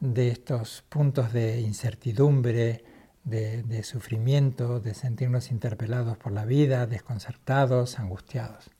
de 0.00 0.28
estos 0.28 0.84
puntos 0.88 1.32
de 1.32 1.60
incertidumbre, 1.60 2.84
de, 3.24 3.82
sufrimiento, 3.82 4.80
de 4.80 4.94
sentirnos 4.94 5.50
interpelados 5.50 6.16
por 6.16 6.32
la 6.32 6.44
vida, 6.44 6.86
desconcertados, 6.86 7.98
angustiados? 7.98 8.70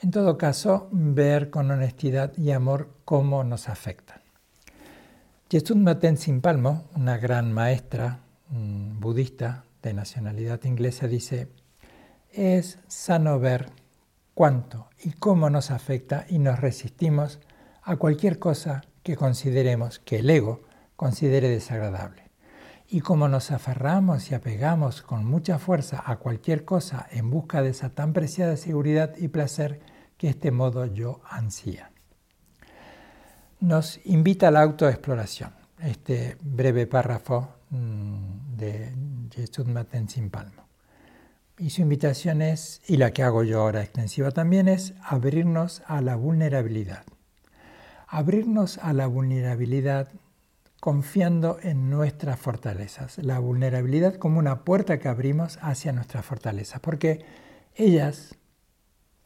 En 0.00 0.10
todo 0.10 0.38
caso, 0.38 0.88
ver 0.92 1.50
con 1.50 1.70
honestidad 1.70 2.32
y 2.36 2.50
amor 2.50 2.90
cómo 3.04 3.44
nos 3.44 3.68
afectan. 3.68 4.20
Yesud 5.50 5.96
Tenzin 5.98 6.40
Palmo, 6.40 6.84
una 6.96 7.18
gran 7.18 7.52
maestra 7.52 8.20
budista 8.48 9.64
de 9.82 9.92
nacionalidad 9.94 10.62
inglesa, 10.64 11.06
dice, 11.06 11.48
es 12.32 12.78
sano 12.88 13.38
ver 13.38 13.70
cuánto 14.34 14.90
y 15.02 15.12
cómo 15.12 15.50
nos 15.50 15.70
afecta 15.70 16.26
y 16.28 16.38
nos 16.38 16.60
resistimos 16.60 17.40
a 17.82 17.96
cualquier 17.96 18.38
cosa 18.38 18.82
que 19.02 19.16
consideremos, 19.16 19.98
que 19.98 20.18
el 20.18 20.30
ego 20.30 20.62
considere 20.96 21.48
desagradable. 21.48 22.30
Y 22.88 23.00
cómo 23.00 23.28
nos 23.28 23.50
aferramos 23.50 24.30
y 24.30 24.34
apegamos 24.34 25.02
con 25.02 25.24
mucha 25.24 25.58
fuerza 25.58 26.02
a 26.04 26.16
cualquier 26.16 26.64
cosa 26.64 27.06
en 27.10 27.30
busca 27.30 27.62
de 27.62 27.70
esa 27.70 27.90
tan 27.90 28.12
preciada 28.12 28.56
seguridad 28.56 29.16
y 29.16 29.28
placer 29.28 29.80
que 30.18 30.28
este 30.28 30.50
modo 30.50 30.86
yo 30.86 31.20
ansía 31.28 31.90
nos 33.64 33.98
invita 34.04 34.48
a 34.48 34.50
la 34.50 34.62
autoexploración. 34.62 35.50
Este 35.78 36.36
breve 36.40 36.86
párrafo 36.86 37.48
mm, 37.70 38.56
de 38.56 38.92
Jesús 39.34 39.66
Tenzin 39.90 40.30
Palmo. 40.30 40.68
Y 41.56 41.70
su 41.70 41.82
invitación 41.82 42.42
es, 42.42 42.82
y 42.88 42.96
la 42.96 43.12
que 43.12 43.22
hago 43.22 43.44
yo 43.44 43.60
ahora 43.60 43.82
extensiva 43.82 44.32
también, 44.32 44.66
es 44.66 44.94
abrirnos 45.02 45.82
a 45.86 46.00
la 46.00 46.16
vulnerabilidad. 46.16 47.04
Abrirnos 48.08 48.78
a 48.78 48.92
la 48.92 49.06
vulnerabilidad 49.06 50.08
confiando 50.80 51.58
en 51.62 51.90
nuestras 51.90 52.38
fortalezas. 52.38 53.18
La 53.18 53.38
vulnerabilidad 53.38 54.16
como 54.16 54.38
una 54.38 54.64
puerta 54.64 54.98
que 54.98 55.08
abrimos 55.08 55.58
hacia 55.62 55.92
nuestras 55.92 56.24
fortalezas, 56.24 56.80
porque 56.80 57.24
ellas, 57.74 58.34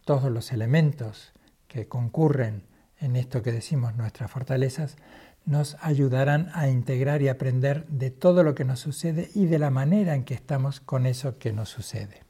todos 0.05 0.31
los 0.31 0.53
elementos 0.53 1.33
que 1.67 1.89
concurren 1.89 2.63
en 3.01 3.17
esto 3.17 3.43
que 3.43 3.53
decimos 3.53 3.97
nuestras 3.97 4.31
fortalezas, 4.31 4.97
nos 5.49 5.79
ayudarán 5.81 6.51
a 6.53 6.69
integrar 6.69 7.23
y 7.23 7.29
aprender 7.29 7.87
de 7.87 8.11
todo 8.11 8.43
lo 8.43 8.55
que 8.55 8.67
nos 8.67 8.81
sucede 8.81 9.31
y 9.35 9.47
de 9.47 9.59
la 9.59 9.71
manera 9.71 10.15
en 10.15 10.25
que 10.25 10.35
estamos 10.35 10.81
con 10.81 11.07
eso 11.07 11.39
que 11.39 11.53
nos 11.53 11.71
sucede. 11.71 12.23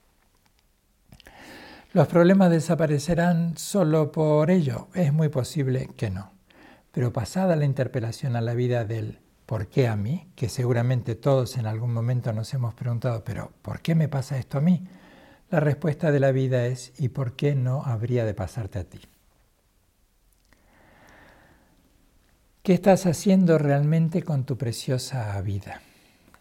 ¿Los 1.93 2.07
problemas 2.07 2.51
desaparecerán 2.51 3.59
solo 3.59 4.13
por 4.13 4.53
ello? 4.53 4.87
Es 4.95 5.13
muy 5.13 5.31
posible 5.31 5.91
que 5.97 6.11
no. 6.11 6.31
Pero 6.93 7.13
pasada 7.13 7.57
la 7.57 7.65
interpelación 7.65 8.37
a 8.37 8.41
la 8.41 8.55
vida 8.55 8.85
del 8.85 9.19
¿por 9.47 9.67
qué 9.67 9.89
a 9.89 9.97
mí? 9.97 10.29
que 10.37 10.49
seguramente 10.49 11.17
todos 11.17 11.57
en 11.57 11.67
algún 11.67 11.93
momento 11.93 12.33
nos 12.33 12.55
hemos 12.55 12.75
preguntado, 12.75 13.25
pero 13.25 13.53
¿por 13.63 13.81
qué 13.81 13.97
me 13.97 14.09
pasa 14.09 14.39
esto 14.39 14.59
a 14.59 14.61
mí? 14.61 14.87
La 15.51 15.59
respuesta 15.59 16.13
de 16.13 16.21
la 16.21 16.31
vida 16.31 16.67
es 16.67 16.93
¿y 16.99 17.09
por 17.09 17.35
qué 17.35 17.57
no 17.57 17.83
habría 17.85 18.25
de 18.25 18.35
pasarte 18.35 18.79
a 18.79 18.85
ti? 18.85 19.01
¿Qué 22.69 22.75
estás 22.75 23.07
haciendo 23.07 23.57
realmente 23.57 24.23
con 24.23 24.45
tu 24.45 24.59
preciosa 24.59 25.41
vida? 25.41 25.81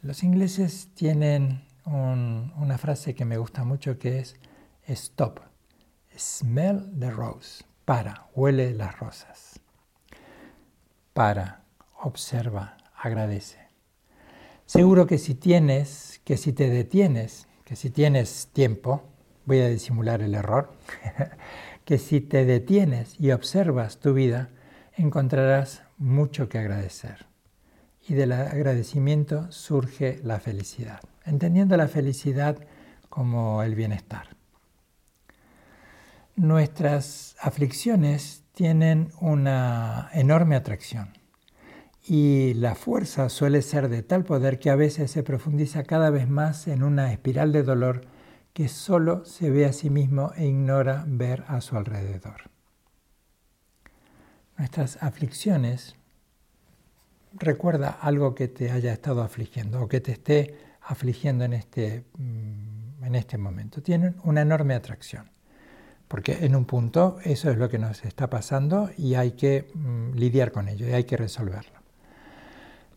Los 0.01 0.23
ingleses 0.23 0.89
tienen 0.93 1.61
una 1.85 2.77
frase 2.77 3.15
que 3.15 3.23
me 3.23 3.37
gusta 3.37 3.63
mucho 3.63 3.97
que 3.97 4.19
es 4.19 4.35
stop, 4.87 5.39
smell 6.17 6.85
the 6.99 7.11
rose, 7.11 7.63
para, 7.85 8.27
huele 8.35 8.73
las 8.73 8.99
rosas. 8.99 9.61
Para, 11.13 11.61
observa, 12.01 12.75
agradece. 12.97 13.59
Seguro 14.65 15.07
que 15.07 15.19
si 15.19 15.33
tienes, 15.33 16.19
que 16.25 16.35
si 16.35 16.51
te 16.51 16.69
detienes, 16.69 17.47
que 17.63 17.77
si 17.77 17.89
tienes 17.89 18.49
tiempo, 18.51 19.01
voy 19.45 19.61
a 19.61 19.69
disimular 19.69 20.21
el 20.21 20.35
error, 20.35 20.73
que 21.85 21.97
si 21.97 22.19
te 22.19 22.43
detienes 22.43 23.15
y 23.17 23.31
observas 23.31 23.99
tu 23.99 24.13
vida, 24.13 24.49
encontrarás 24.97 25.86
mucho 25.97 26.49
que 26.49 26.57
agradecer. 26.57 27.25
Y 28.07 28.13
del 28.13 28.31
agradecimiento 28.31 29.51
surge 29.51 30.19
la 30.23 30.39
felicidad, 30.39 31.01
entendiendo 31.25 31.75
la 31.75 31.87
felicidad 31.87 32.57
como 33.09 33.63
el 33.63 33.75
bienestar. 33.75 34.29
Nuestras 36.35 37.35
aflicciones 37.41 38.43
tienen 38.53 39.11
una 39.19 40.09
enorme 40.13 40.55
atracción 40.55 41.17
y 42.07 42.53
la 42.53 42.75
fuerza 42.75 43.27
suele 43.27 43.61
ser 43.61 43.89
de 43.89 44.01
tal 44.01 44.23
poder 44.23 44.59
que 44.59 44.69
a 44.69 44.75
veces 44.75 45.11
se 45.11 45.23
profundiza 45.23 45.83
cada 45.83 46.09
vez 46.09 46.29
más 46.29 46.67
en 46.67 46.83
una 46.83 47.11
espiral 47.11 47.51
de 47.51 47.63
dolor 47.63 48.01
que 48.53 48.69
solo 48.69 49.25
se 49.25 49.51
ve 49.51 49.65
a 49.65 49.73
sí 49.73 49.89
mismo 49.89 50.31
e 50.37 50.47
ignora 50.47 51.03
ver 51.05 51.43
a 51.47 51.59
su 51.59 51.75
alrededor. 51.75 52.56
Nuestras 54.57 55.01
aflicciones, 55.01 55.95
recuerda 57.33 57.89
algo 57.89 58.33
que 58.33 58.47
te 58.47 58.71
haya 58.71 58.91
estado 58.91 59.21
afligiendo 59.21 59.81
o 59.81 59.87
que 59.87 60.01
te 60.01 60.13
esté 60.13 60.57
afligiendo 60.81 61.45
en 61.45 61.53
este, 61.53 62.05
mm, 62.17 63.03
en 63.03 63.15
este 63.15 63.37
momento, 63.37 63.81
tienen 63.81 64.15
una 64.23 64.41
enorme 64.41 64.73
atracción. 64.73 65.29
Porque 66.07 66.45
en 66.45 66.55
un 66.55 66.65
punto 66.65 67.17
eso 67.23 67.51
es 67.51 67.57
lo 67.57 67.69
que 67.69 67.77
nos 67.77 68.05
está 68.05 68.29
pasando 68.29 68.89
y 68.97 69.15
hay 69.15 69.31
que 69.31 69.69
mm, 69.73 70.13
lidiar 70.13 70.51
con 70.51 70.69
ello 70.69 70.87
y 70.87 70.93
hay 70.93 71.03
que 71.03 71.17
resolverlo. 71.17 71.79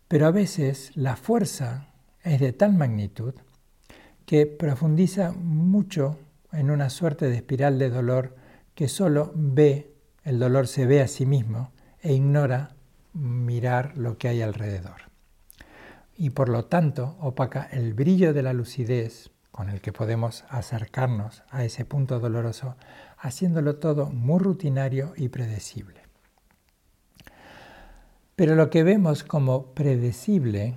Pero 0.08 0.26
a 0.26 0.30
veces 0.30 0.92
la 0.96 1.16
fuerza 1.16 1.88
es 2.22 2.40
de 2.40 2.52
tal 2.52 2.74
magnitud 2.74 3.34
que 4.26 4.46
profundiza 4.46 5.32
mucho 5.32 6.18
en 6.52 6.70
una 6.70 6.90
suerte 6.90 7.28
de 7.28 7.36
espiral 7.36 7.78
de 7.78 7.90
dolor 7.90 8.36
que 8.74 8.88
solo 8.88 9.32
ve, 9.34 9.89
el 10.24 10.38
dolor 10.38 10.66
se 10.66 10.86
ve 10.86 11.00
a 11.00 11.08
sí 11.08 11.26
mismo 11.26 11.72
e 12.00 12.12
ignora 12.12 12.74
mirar 13.12 13.96
lo 13.96 14.18
que 14.18 14.28
hay 14.28 14.42
alrededor. 14.42 15.10
Y 16.16 16.30
por 16.30 16.48
lo 16.48 16.66
tanto 16.66 17.16
opaca 17.20 17.68
el 17.72 17.94
brillo 17.94 18.32
de 18.32 18.42
la 18.42 18.52
lucidez 18.52 19.30
con 19.50 19.68
el 19.68 19.80
que 19.80 19.92
podemos 19.92 20.44
acercarnos 20.48 21.42
a 21.50 21.64
ese 21.64 21.84
punto 21.84 22.20
doloroso, 22.20 22.76
haciéndolo 23.18 23.76
todo 23.76 24.10
muy 24.10 24.38
rutinario 24.38 25.12
y 25.16 25.28
predecible. 25.28 26.00
Pero 28.36 28.54
lo 28.54 28.70
que 28.70 28.84
vemos 28.84 29.24
como 29.24 29.74
predecible 29.74 30.76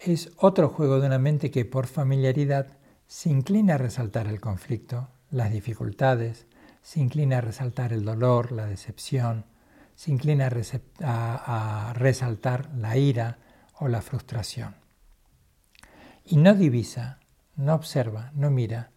es 0.00 0.30
otro 0.36 0.68
juego 0.68 1.00
de 1.00 1.08
una 1.08 1.18
mente 1.18 1.50
que 1.50 1.64
por 1.64 1.86
familiaridad 1.86 2.68
se 3.06 3.30
inclina 3.30 3.74
a 3.74 3.78
resaltar 3.78 4.26
el 4.28 4.40
conflicto, 4.40 5.08
las 5.30 5.52
dificultades, 5.52 6.46
se 6.84 7.00
inclina 7.00 7.38
a 7.38 7.40
resaltar 7.40 7.94
el 7.94 8.04
dolor, 8.04 8.52
la 8.52 8.66
decepción, 8.66 9.46
se 9.96 10.10
inclina 10.10 10.50
a, 11.00 11.92
resaltar 11.96 12.70
la 12.76 12.98
ira 12.98 13.38
o 13.80 13.88
la 13.88 14.02
frustración. 14.02 14.76
Y 16.26 16.36
no 16.36 16.54
divisa 16.54 17.20
no 17.56 17.74
observa, 17.74 18.32
no 18.34 18.50
mira, 18.50 18.90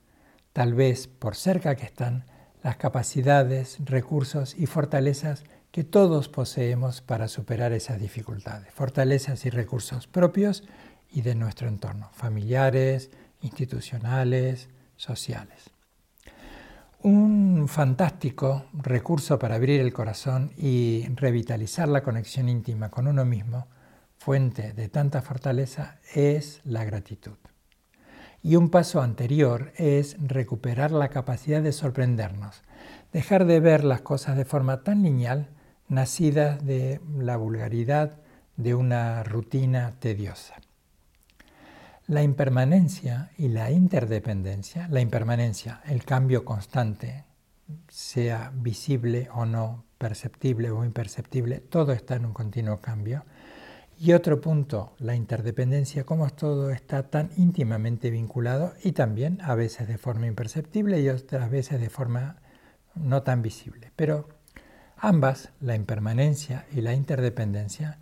tal 0.51 0.73
vez 0.73 1.07
por 1.07 1.35
cerca 1.35 1.75
que 1.75 1.85
están, 1.85 2.25
las 2.61 2.75
capacidades, 2.75 3.77
recursos 3.85 4.55
y 4.57 4.65
fortalezas 4.65 5.43
que 5.71 5.83
todos 5.83 6.27
poseemos 6.27 7.01
para 7.01 7.27
superar 7.27 7.71
esas 7.71 8.01
dificultades, 8.01 8.73
fortalezas 8.73 9.45
y 9.45 9.49
recursos 9.49 10.07
propios 10.07 10.63
y 11.09 11.21
de 11.21 11.35
nuestro 11.35 11.69
entorno, 11.69 12.09
familiares, 12.13 13.11
institucionales, 13.41 14.69
sociales. 14.97 15.76
Un 17.03 17.67
fantástico 17.67 18.65
recurso 18.73 19.37
para 19.37 19.55
abrir 19.55 19.81
el 19.81 19.93
corazón 19.93 20.51
y 20.57 21.07
revitalizar 21.15 21.87
la 21.87 22.01
conexión 22.01 22.49
íntima 22.49 22.89
con 22.89 23.07
uno 23.07 23.23
mismo, 23.23 23.67
fuente 24.17 24.73
de 24.73 24.89
tanta 24.89 25.21
fortaleza, 25.21 25.99
es 26.15 26.59
la 26.63 26.83
gratitud. 26.85 27.37
Y 28.41 28.55
un 28.55 28.71
paso 28.71 29.01
anterior 29.01 29.71
es 29.75 30.17
recuperar 30.19 30.91
la 30.91 31.09
capacidad 31.09 31.61
de 31.61 31.71
sorprendernos, 31.71 32.63
dejar 33.13 33.45
de 33.45 33.59
ver 33.59 33.83
las 33.83 34.01
cosas 34.01 34.35
de 34.35 34.45
forma 34.45 34.83
tan 34.83 35.03
lineal, 35.03 35.49
nacidas 35.87 36.65
de 36.65 36.99
la 37.15 37.37
vulgaridad 37.37 38.17
de 38.55 38.73
una 38.73 39.23
rutina 39.23 39.93
tediosa. 39.99 40.55
La 42.07 42.23
impermanencia 42.23 43.31
y 43.37 43.49
la 43.49 43.69
interdependencia, 43.69 44.87
la 44.87 45.01
impermanencia, 45.01 45.81
el 45.85 46.05
cambio 46.05 46.45
constante, 46.45 47.25
sea 47.89 48.49
visible 48.55 49.27
o 49.33 49.45
no, 49.45 49.83
perceptible 49.97 50.71
o 50.71 50.85
imperceptible, 50.85 51.59
todo 51.59 51.91
está 51.91 52.15
en 52.15 52.25
un 52.25 52.31
continuo 52.31 52.77
cambio, 52.79 53.25
y 53.99 54.13
otro 54.13 54.39
punto, 54.39 54.93
la 54.99 55.15
interdependencia, 55.15 56.05
cómo 56.05 56.29
todo 56.29 56.69
está 56.69 57.09
tan 57.09 57.29
íntimamente 57.35 58.09
vinculado 58.09 58.73
y 58.81 58.93
también 58.93 59.39
a 59.41 59.55
veces 59.55 59.89
de 59.89 59.97
forma 59.97 60.27
imperceptible 60.27 61.01
y 61.01 61.09
otras 61.09 61.51
veces 61.51 61.81
de 61.81 61.89
forma 61.89 62.37
no 62.95 63.23
tan 63.23 63.41
visible. 63.41 63.91
Pero 63.97 64.29
ambas, 64.95 65.49
la 65.59 65.75
impermanencia 65.75 66.67
y 66.71 66.79
la 66.79 66.93
interdependencia, 66.93 67.97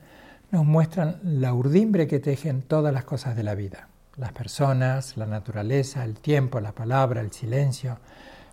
nos 0.51 0.63
muestran 0.63 1.19
la 1.23 1.55
urdimbre 1.55 2.05
que 2.05 2.19
tejen 2.19 2.61
todas 2.61 2.93
las 2.93 3.05
cosas 3.05 3.35
de 3.35 3.41
la 3.41 3.55
vida. 3.55 3.89
Las 4.17 4.31
personas, 4.31 5.17
la 5.17 5.25
naturaleza, 5.25 6.05
el 6.05 6.19
tiempo, 6.19 6.61
la 6.61 6.71
palabra, 6.71 7.19
el 7.19 7.31
silencio, 7.31 7.99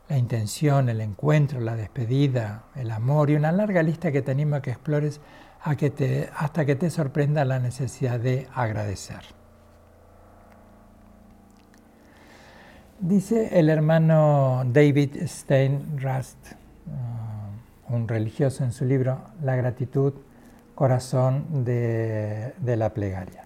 la 0.09 0.18
intención, 0.18 0.88
el 0.88 1.01
encuentro, 1.01 1.61
la 1.61 1.77
despedida, 1.77 2.64
el 2.75 2.90
amor 2.90 3.31
y 3.31 3.37
una 3.37 3.53
larga 3.53 3.83
lista 3.83 4.11
que 4.11 4.22
te 4.22 4.33
animo 4.33 4.57
a 4.57 4.62
que 4.62 4.70
explores 4.70 5.20
hasta 5.62 6.64
que 6.66 6.75
te 6.75 6.90
sorprenda 6.90 7.44
la 7.44 7.61
necesidad 7.61 8.18
de 8.18 8.48
agradecer. 8.53 9.20
Dice 12.98 13.59
el 13.59 13.68
hermano 13.68 14.64
David 14.66 15.16
Stein 15.27 15.98
Rust, 15.98 16.38
uh, 16.87 17.94
un 17.94 18.09
religioso 18.09 18.64
en 18.64 18.72
su 18.72 18.85
libro 18.85 19.20
La 19.42 19.55
gratitud, 19.55 20.14
corazón 20.75 21.64
de 21.64 22.53
la 22.77 22.92
plegaria. 22.92 23.44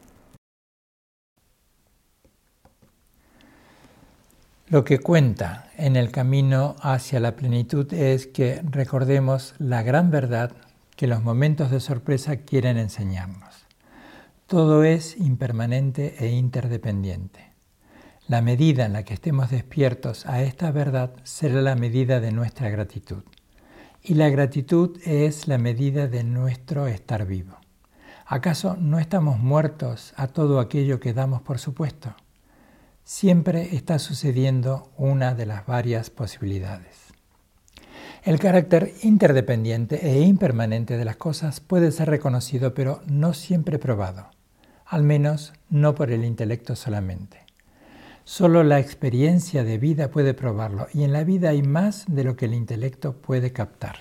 Lo 4.68 4.82
que 4.82 4.98
cuenta 4.98 5.70
en 5.76 5.94
el 5.94 6.10
camino 6.10 6.74
hacia 6.80 7.20
la 7.20 7.36
plenitud 7.36 7.92
es 7.92 8.26
que 8.26 8.60
recordemos 8.68 9.54
la 9.58 9.84
gran 9.84 10.10
verdad 10.10 10.50
que 10.96 11.06
los 11.06 11.22
momentos 11.22 11.70
de 11.70 11.78
sorpresa 11.78 12.38
quieren 12.38 12.76
enseñarnos. 12.76 13.64
Todo 14.48 14.82
es 14.82 15.18
impermanente 15.18 16.16
e 16.18 16.30
interdependiente. 16.32 17.52
La 18.26 18.42
medida 18.42 18.86
en 18.86 18.94
la 18.94 19.04
que 19.04 19.14
estemos 19.14 19.50
despiertos 19.50 20.26
a 20.26 20.42
esta 20.42 20.72
verdad 20.72 21.12
será 21.22 21.62
la 21.62 21.76
medida 21.76 22.18
de 22.18 22.32
nuestra 22.32 22.68
gratitud. 22.68 23.22
Y 24.02 24.14
la 24.14 24.30
gratitud 24.30 24.98
es 25.04 25.46
la 25.46 25.58
medida 25.58 26.08
de 26.08 26.24
nuestro 26.24 26.88
estar 26.88 27.24
vivo. 27.24 27.56
¿Acaso 28.26 28.76
no 28.80 28.98
estamos 28.98 29.38
muertos 29.38 30.12
a 30.16 30.26
todo 30.26 30.58
aquello 30.58 30.98
que 30.98 31.14
damos 31.14 31.40
por 31.42 31.60
supuesto? 31.60 32.16
Siempre 33.08 33.76
está 33.76 34.00
sucediendo 34.00 34.90
una 34.96 35.36
de 35.36 35.46
las 35.46 35.64
varias 35.64 36.10
posibilidades. 36.10 37.12
El 38.24 38.40
carácter 38.40 38.94
interdependiente 39.04 40.04
e 40.10 40.22
impermanente 40.22 40.98
de 40.98 41.04
las 41.04 41.14
cosas 41.14 41.60
puede 41.60 41.92
ser 41.92 42.10
reconocido, 42.10 42.74
pero 42.74 43.02
no 43.06 43.32
siempre 43.32 43.78
probado, 43.78 44.30
al 44.84 45.04
menos 45.04 45.52
no 45.70 45.94
por 45.94 46.10
el 46.10 46.24
intelecto 46.24 46.74
solamente. 46.74 47.44
Solo 48.24 48.64
la 48.64 48.80
experiencia 48.80 49.62
de 49.62 49.78
vida 49.78 50.10
puede 50.10 50.34
probarlo, 50.34 50.88
y 50.92 51.04
en 51.04 51.12
la 51.12 51.22
vida 51.22 51.50
hay 51.50 51.62
más 51.62 52.06
de 52.08 52.24
lo 52.24 52.34
que 52.34 52.46
el 52.46 52.54
intelecto 52.54 53.12
puede 53.12 53.52
captar. 53.52 53.98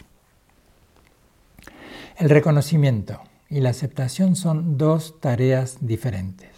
El 2.17 2.31
reconocimiento 2.31 3.21
y 3.51 3.59
la 3.59 3.69
aceptación 3.69 4.35
son 4.35 4.79
dos 4.79 5.21
tareas 5.21 5.77
diferentes. 5.81 6.54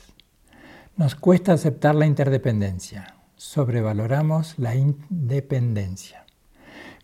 Nos 0.97 1.13
cuesta 1.13 1.53
aceptar 1.53 1.93
la 1.93 2.07
interdependencia, 2.07 3.17
sobrevaloramos 3.35 4.57
la 4.57 4.73
independencia. 4.73 6.25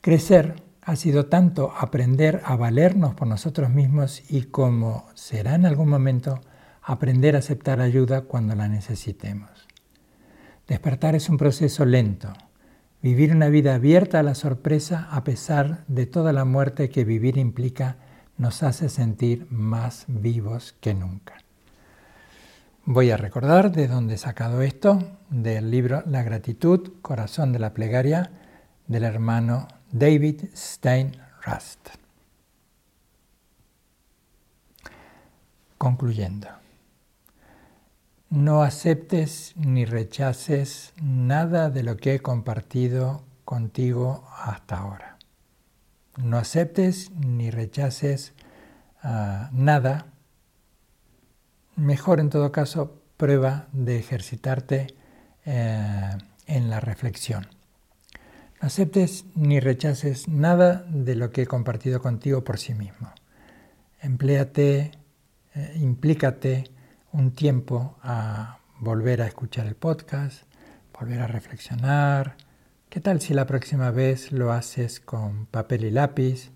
Crecer 0.02 0.56
ha 0.82 0.96
sido 0.96 1.28
tanto 1.28 1.72
aprender 1.78 2.42
a 2.44 2.56
valernos 2.56 3.14
por 3.14 3.28
nosotros 3.28 3.70
mismos 3.70 4.24
y 4.32 4.46
como 4.46 5.06
será 5.14 5.54
en 5.54 5.68
algún 5.68 5.90
momento 5.90 6.42
aprender 6.82 7.36
a 7.36 7.40
aceptar 7.40 7.82
ayuda 7.82 8.22
cuando 8.22 8.56
la 8.56 8.68
necesitemos. 8.68 9.68
Despertar 10.68 11.14
es 11.14 11.30
un 11.30 11.38
proceso 11.38 11.86
lento. 11.86 12.34
Vivir 13.04 13.32
una 13.32 13.50
vida 13.50 13.76
abierta 13.76 14.22
a 14.22 14.24
la 14.24 14.34
sorpresa 14.34 15.08
a 15.12 15.24
pesar 15.24 15.86
de 15.88 16.08
toda 16.08 16.34
la 16.34 16.46
muerte 16.46 16.90
que 16.90 17.06
vivir 17.06 17.38
implica 17.38 17.98
nos 18.40 18.64
hace 18.64 18.90
sentir 18.90 19.46
más 19.52 20.06
vivos 20.08 20.74
que 20.82 20.96
nunca. 20.96 21.43
Voy 22.86 23.12
a 23.12 23.17
recordar 23.17 23.72
de 23.72 23.88
dónde 23.88 24.15
he 24.15 24.17
sacado 24.17 24.62
esto, 24.62 25.00
del 25.30 25.72
libro 25.72 26.04
La 26.06 26.22
gratitud, 26.22 26.96
corazón 27.02 27.54
de 27.54 27.60
la 27.60 27.74
plegaria, 27.74 28.30
del 28.88 29.06
hermano 29.06 29.69
David 29.89 30.50
Stein 30.54 31.15
Rust. 31.46 31.91
Concluyendo, 35.78 36.50
no 38.30 38.63
aceptes 38.63 39.54
ni 39.56 39.86
rechaces 39.86 40.91
nada 41.02 41.69
de 41.69 41.84
lo 41.84 41.96
que 41.96 42.15
he 42.15 42.19
compartido 42.19 43.24
contigo 43.46 44.28
hasta 44.43 44.80
ahora. 44.80 45.17
No 46.17 46.38
aceptes 46.38 47.12
ni 47.12 47.50
rechaces 47.50 48.34
uh, 49.06 49.48
nada. 49.54 50.08
Mejor 51.76 52.20
en 52.20 52.30
todo 52.30 52.52
caso, 52.52 53.02
prueba 53.18 53.68
de 53.72 53.98
ejercitarte 53.98 54.96
eh, 55.46 56.10
en 56.46 56.70
la 56.70 56.80
reflexión. 56.80 57.48
No 58.62 58.68
aceptes 58.68 59.26
ni 59.36 59.60
rechaces 59.60 60.28
nada 60.28 60.86
de 60.88 61.16
lo 61.16 61.32
que 61.32 61.44
he 61.44 61.48
compartido 61.48 62.02
contigo 62.02 62.44
por 62.44 62.60
sí 62.60 62.74
mismo. 62.74 63.12
Empléate, 64.02 64.92
eh, 65.56 65.78
implícate 65.82 66.66
un 67.12 67.32
tiempo 67.32 67.98
a 68.04 68.60
volver 68.80 69.22
a 69.22 69.28
escuchar 69.28 69.66
el 69.66 69.76
podcast, 69.76 70.44
volver 70.98 71.22
a 71.22 71.28
reflexionar. 71.28 72.38
¿Qué 72.90 73.02
tal 73.02 73.20
si 73.20 73.34
la 73.34 73.48
próxima 73.48 73.90
vez 73.90 74.32
lo 74.32 74.52
haces 74.52 75.00
con 75.00 75.48
papel 75.48 75.86
y 75.86 75.92
lápiz 75.92 76.52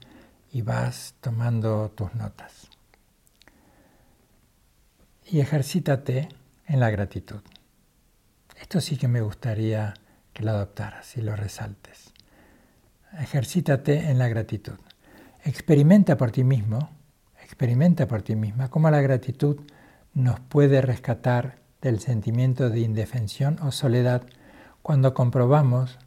y 0.51 0.61
vas 0.61 1.15
tomando 1.21 1.89
tus 1.89 2.13
notas? 2.13 2.76
Y 5.29 5.41
ejercítate 5.41 6.29
en 6.67 6.79
la 6.79 6.89
gratitud. 6.89 7.41
Esto 8.61 8.79
sí 8.79 8.95
que 8.95 9.09
me 9.09 9.19
gustaría 9.19 9.93
que 10.31 10.43
lo 10.43 10.51
adoptaras 10.51 11.17
y 11.17 11.21
lo 11.21 11.35
resaltes. 11.35 12.13
Ejercítate 13.19 14.09
en 14.09 14.19
la 14.19 14.29
gratitud. 14.29 14.75
Experimenta 15.43 16.15
por 16.15 16.31
ti 16.31 16.45
mismo, 16.45 16.91
experimenta 17.43 18.07
por 18.07 18.21
ti 18.21 18.37
misma 18.37 18.69
cómo 18.69 18.89
la 18.89 19.01
gratitud 19.01 19.59
nos 20.13 20.39
puede 20.39 20.81
rescatar 20.81 21.59
del 21.81 21.99
sentimiento 21.99 22.69
de 22.69 22.79
indefensión 22.79 23.59
o 23.61 23.73
soledad 23.73 24.23
cuando 24.81 25.13
comprobamos 25.13 25.99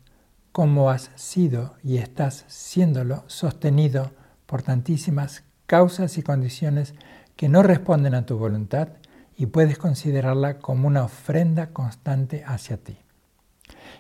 cómo 0.51 0.89
has 0.89 1.11
sido 1.17 1.75
y 1.83 1.99
estás 1.99 2.47
siéndolo 2.49 3.25
sostenido 3.27 4.13
por 4.47 4.63
tantísimas 4.63 5.45
causas 5.67 6.17
y 6.17 6.23
condiciones 6.23 6.95
que 7.37 7.51
no 7.51 7.63
responden 7.63 8.15
a 8.15 8.25
tu 8.25 8.39
voluntad 8.39 8.89
y 9.41 9.47
puedes 9.47 9.79
considerarla 9.79 10.59
como 10.59 10.87
una 10.87 11.03
ofrenda 11.03 11.71
constante 11.71 12.45
hacia 12.47 12.77
ti 12.77 12.99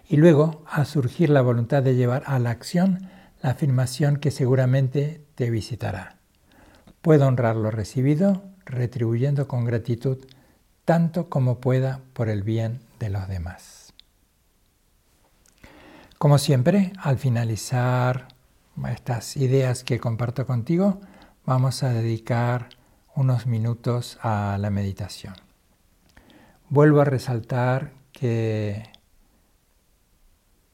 y 0.07 0.19
luego 0.19 0.63
a 0.71 0.85
surgir 0.85 1.31
la 1.31 1.41
voluntad 1.41 1.83
de 1.83 1.95
llevar 1.95 2.25
a 2.27 2.39
la 2.39 2.51
acción 2.51 3.09
la 3.41 3.53
afirmación 3.53 4.19
que 4.19 4.33
seguramente 4.33 5.25
te 5.37 5.49
visitará. 5.49 6.19
Puedo 7.01 7.27
honrar 7.27 7.57
lo 7.57 7.71
recibido 7.71 8.43
retribuyendo 8.67 9.49
con 9.49 9.65
gratitud 9.65 10.19
tanto 10.85 11.31
como 11.31 11.59
pueda 11.59 12.03
por 12.13 12.29
el 12.29 12.43
bien 12.43 12.81
de 12.99 13.09
los 13.09 13.27
demás. 13.27 13.95
Como 16.19 16.37
siempre, 16.37 16.93
al 16.99 17.17
finalizar 17.17 18.29
estas 18.93 19.39
ideas 19.39 19.85
que 19.85 20.01
comparto 20.01 20.45
contigo, 20.45 21.01
vamos 21.47 21.83
a 21.83 21.95
dedicar 21.95 22.69
unos 23.15 23.47
minutos 23.47 24.19
a 24.23 24.57
la 24.59 24.71
meditación. 24.71 25.35
Vuelvo 26.69 27.01
a 27.01 27.05
resaltar 27.05 27.93
que 28.13 28.91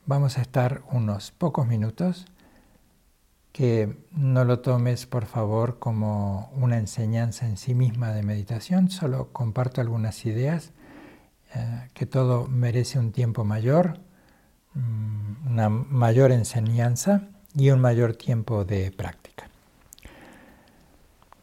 Vamos 0.08 0.38
a 0.38 0.42
estar 0.42 0.82
unos 0.92 1.32
pocos 1.32 1.66
minutos, 1.66 2.26
que 3.50 3.96
no 4.12 4.44
lo 4.44 4.60
tomes 4.60 5.04
por 5.04 5.26
favor 5.26 5.80
como 5.80 6.48
una 6.54 6.78
enseñanza 6.78 7.48
en 7.48 7.56
sí 7.56 7.74
misma 7.74 8.12
de 8.12 8.22
meditación, 8.22 8.88
solo 8.88 9.32
comparto 9.32 9.80
algunas 9.80 10.24
ideas, 10.24 10.70
eh, 11.56 11.88
que 11.92 12.06
todo 12.06 12.46
merece 12.46 13.00
un 13.00 13.10
tiempo 13.10 13.42
mayor, 13.44 13.98
mm, 14.74 15.48
una 15.48 15.70
mayor 15.70 16.30
enseñanza 16.30 17.22
y 17.52 17.70
un 17.70 17.80
mayor 17.80 18.14
tiempo 18.14 18.64
de 18.64 18.92
práctica. 18.92 19.25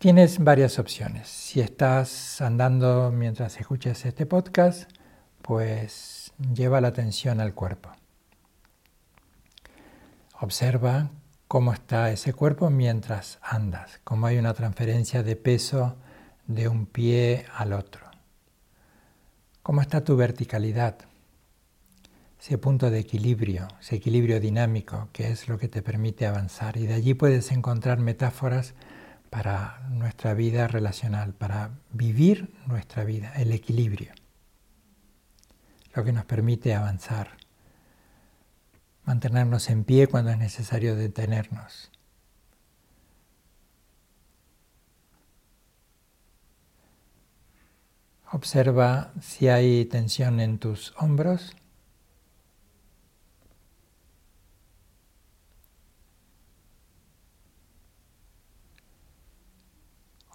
Tienes 0.04 0.44
varias 0.44 0.80
opciones. 0.80 1.30
Si 1.30 1.62
estás 1.62 2.42
andando 2.42 3.10
mientras 3.10 3.58
escuchas 3.58 4.04
este 4.04 4.26
podcast, 4.26 4.92
pues 5.42 6.34
lleva 6.54 6.82
la 6.82 6.90
atención 6.90 7.40
al 7.40 7.54
cuerpo. 7.54 7.90
Observa 10.42 11.10
cómo 11.48 11.72
está 11.72 12.12
ese 12.12 12.34
cuerpo 12.34 12.70
mientras 12.70 13.40
andas, 13.42 14.02
cómo 14.04 14.28
hay 14.28 14.38
una 14.38 14.54
transferencia 14.54 15.24
de 15.24 15.38
peso 15.38 15.96
de 16.48 16.68
un 16.68 16.86
pie 16.86 17.46
al 17.56 17.72
otro. 17.72 18.06
¿Cómo 19.62 19.80
está 19.80 20.04
tu 20.04 20.18
verticalidad? 20.18 20.98
Ese 22.42 22.58
punto 22.58 22.92
de 22.92 23.00
equilibrio, 23.00 23.70
ese 23.80 23.96
equilibrio 23.96 24.42
dinámico 24.42 25.08
que 25.14 25.32
es 25.32 25.48
lo 25.48 25.58
que 25.58 25.70
te 25.70 25.82
permite 25.82 26.28
avanzar. 26.28 26.76
Y 26.76 26.88
de 26.88 26.94
allí 26.96 27.14
puedes 27.14 27.54
encontrar 27.54 28.00
metáforas 28.00 28.74
para 29.34 29.80
nuestra 29.90 30.36
vida 30.36 30.68
relacional, 30.68 31.34
para 31.34 31.72
vivir 31.92 32.54
nuestra 32.68 33.04
vida, 33.04 33.34
el 33.36 33.52
equilibrio, 33.52 34.14
lo 35.96 36.04
que 36.04 36.14
nos 36.14 36.24
permite 36.26 36.76
avanzar 36.76 37.30
mantenernos 39.06 39.72
en 39.72 39.86
pie 39.86 40.06
cuando 40.06 40.30
es 40.30 40.38
necesario 40.38 40.96
detenernos. 40.96 41.90
Observa 48.32 49.14
si 49.20 49.48
hay 49.48 49.86
tensión 49.86 50.42
en 50.42 50.60
tus 50.60 50.94
hombros. 51.00 51.56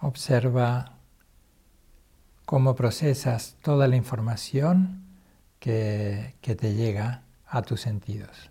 Observa 0.09 0.97
cómo 2.45 2.73
procesas 2.75 3.57
toda 3.61 3.87
la 3.87 3.95
información 3.95 5.03
que, 5.59 6.33
te 6.41 6.73
llega 6.73 7.21
a 7.45 7.61
tus 7.61 7.81
sentidos. 7.81 8.49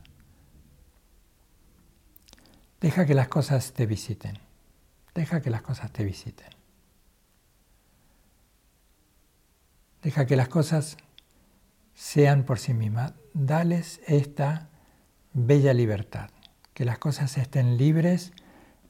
Deja 2.81 3.07
que 3.07 3.15
las 3.15 3.27
cosas 3.27 3.73
te 3.73 3.87
visiten. 3.87 4.39
Deja 5.17 5.43
que 5.43 5.51
las 5.51 5.63
cosas 5.63 5.91
te 5.91 6.05
visiten. 6.05 6.47
Deja 10.01 10.27
que 10.27 10.37
las 10.37 10.47
cosas 10.47 10.97
sean 11.93 12.45
por 12.45 12.61
sí 12.61 12.73
mismas. 12.73 13.15
Dales 13.35 14.01
esta 14.07 14.69
bella 15.33 15.75
libertad. 15.75 16.31
Que 16.73 16.85
las 16.85 16.99
cosas 16.99 17.37
estén 17.37 17.77
libres 17.77 18.33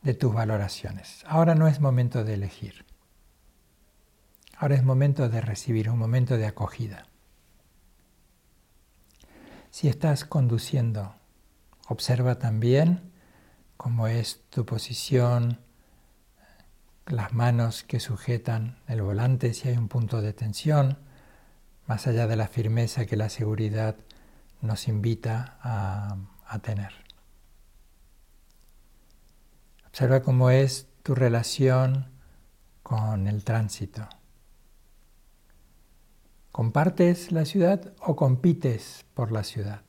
de 0.02 0.14
tus 0.14 0.32
valoraciones. 0.32 1.24
Ahora 1.26 1.54
no 1.54 1.68
es 1.68 1.80
momento 1.80 2.24
de 2.24 2.34
elegir. 2.34 2.84
Ahora 4.56 4.74
es 4.74 4.84
momento 4.84 5.28
de 5.28 5.40
recibir, 5.40 5.88
un 5.90 5.98
momento 5.98 6.36
de 6.36 6.46
acogida. 6.46 7.06
Si 9.70 9.88
estás 9.88 10.24
conduciendo, 10.24 11.14
observa 11.88 12.38
también 12.38 13.12
cómo 13.76 14.08
es 14.08 14.42
tu 14.50 14.66
posición, 14.66 15.60
las 17.06 17.32
manos 17.32 17.84
que 17.84 18.00
sujetan 18.00 18.78
el 18.88 19.02
volante, 19.02 19.54
si 19.54 19.68
hay 19.68 19.76
un 19.76 19.88
punto 19.88 20.20
de 20.20 20.32
tensión, 20.32 20.98
más 21.86 22.06
allá 22.06 22.26
de 22.26 22.36
la 22.36 22.48
firmeza 22.48 23.06
que 23.06 23.16
la 23.16 23.28
seguridad 23.28 23.96
nos 24.60 24.88
invita 24.88 25.58
a, 25.62 26.16
a 26.46 26.58
tener. 26.58 27.07
Observa 29.98 30.22
cómo 30.22 30.50
es 30.50 30.86
tu 31.02 31.16
relación 31.16 32.06
con 32.84 33.26
el 33.26 33.42
tránsito. 33.42 34.08
¿Compartes 36.52 37.32
la 37.32 37.44
ciudad 37.44 37.94
o 38.02 38.14
compites 38.14 39.04
por 39.14 39.32
la 39.32 39.42
ciudad? 39.42 39.82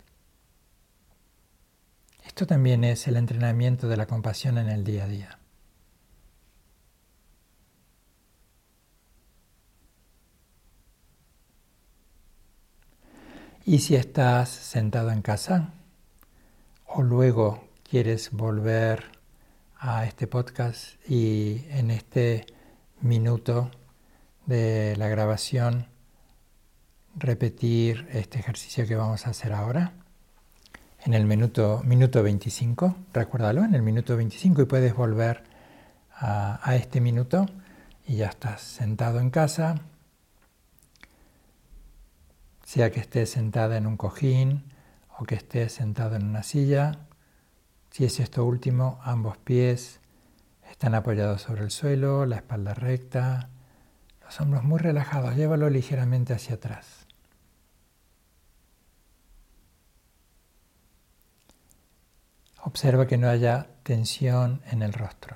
Esto 2.24 2.48
también 2.48 2.84
es 2.84 3.08
el 3.08 3.17
entrenamiento 3.17 3.88
de 3.88 3.98
la 3.98 4.08
compasión 4.08 4.58
en 4.58 4.69
el 4.69 4.84
día 4.84 5.04
a 5.04 5.08
día. 5.08 5.39
Y 13.63 13.78
si 13.78 13.93
estás 13.93 14.50
sentado 14.50 15.12
en 15.12 15.22
casa 15.22 15.72
o 16.88 17.04
luego 17.04 17.63
quieres 17.84 18.32
volver 18.32 19.18
a 19.80 20.06
este 20.06 20.28
podcast 20.28 20.96
y 21.10 21.63
en 21.70 21.89
este 21.89 22.46
minuto 23.00 23.72
de 24.46 24.96
la 24.98 25.08
grabación 25.08 25.88
repetir 27.15 28.06
este 28.12 28.39
ejercicio 28.39 28.86
que 28.86 28.96
vamos 28.96 29.26
a 29.26 29.30
hacer 29.30 29.54
ahora 29.54 29.94
en 31.06 31.13
el 31.13 31.26
minuto, 31.26 31.82
minuto 31.86 32.22
25, 32.22 32.94
recuérdalo, 33.13 33.63
en 33.63 33.74
el 33.74 33.82
minuto 33.82 34.18
25 34.18 34.63
y 34.63 34.65
puedes 34.65 34.94
volver 34.94 35.44
a, 36.12 36.60
a 36.62 36.76
este 36.76 37.00
minuto 37.00 37.46
y 38.06 38.18
ya 38.18 38.28
estás 38.28 38.62
sentado 38.62 39.22
en 39.22 39.30
casa, 39.30 39.76
sea 42.65 42.92
que 42.92 43.00
estés 43.00 43.30
sentada 43.30 43.78
en 43.78 43.88
un 43.88 43.96
cojín 43.96 44.65
o 45.18 45.24
que 45.24 45.36
estés 45.36 45.72
sentado 45.72 46.18
en 46.18 46.26
una 46.26 46.44
silla. 46.44 47.09
Si 47.91 48.06
es 48.06 48.19
esto 48.19 48.45
último, 48.45 48.99
ambos 49.04 49.38
pies 49.38 49.99
están 50.69 50.95
apoyados 50.95 51.41
sobre 51.41 51.63
el 51.63 51.71
suelo, 51.71 52.25
la 52.25 52.38
espalda 52.38 52.73
recta, 52.73 53.49
los 54.23 54.39
hombros 54.39 54.63
muy 54.63 54.80
relajados, 54.80 55.36
llévalo 55.36 55.69
ligeramente 55.69 56.34
hacia 56.34 56.56
atrás. 56.56 57.08
Observa 62.62 63.08
que 63.08 63.17
no 63.17 63.28
haya 63.30 63.67
tensión 63.84 64.62
en 64.71 64.84
el 64.84 64.93
rostro. 64.93 65.36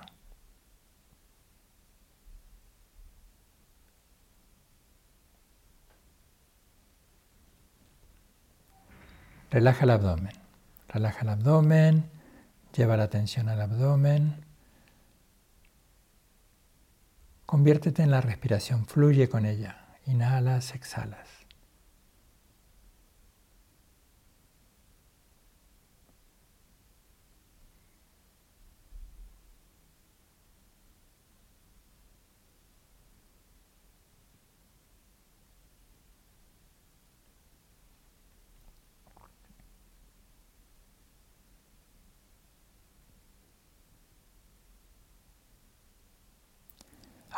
Relaja 9.50 9.84
el 9.86 9.92
abdomen. 9.92 10.34
Relaja 10.88 11.22
el 11.22 11.30
abdomen, 11.30 12.13
lleva 12.76 12.98
la 12.98 13.04
atención 13.04 13.50
al 13.50 13.62
abdomen. 13.62 14.44
Conviértete 17.46 18.04
en 18.04 18.12
la 18.12 18.22
respiración, 18.22 18.86
fluye 18.86 19.30
con 19.30 19.46
ella. 19.46 19.98
Inhalas, 20.06 20.74
exhalas. 20.74 21.43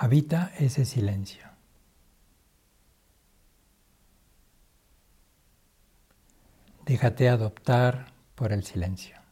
Habita 0.06 0.52
ese 0.60 0.86
silencio. 0.86 1.48
Déjate 6.86 7.28
adoptar 7.28 8.14
por 8.36 8.54
el 8.54 8.64
silencio. 8.64 9.25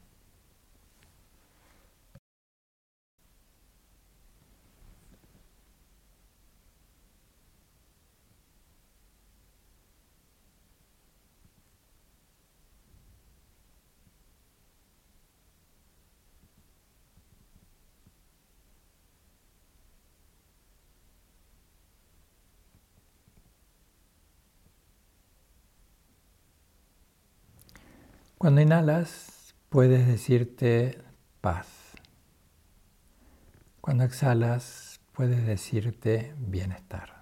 Cuando 28.43 28.59
inhalas, 28.59 29.55
puedes 29.69 30.05
decirte 30.05 30.97
paz. 31.39 31.65
Cuando 33.79 34.03
exhalas, 34.03 34.99
puedes 35.13 35.47
decirte 35.47 36.35
bienestar. 36.37 37.12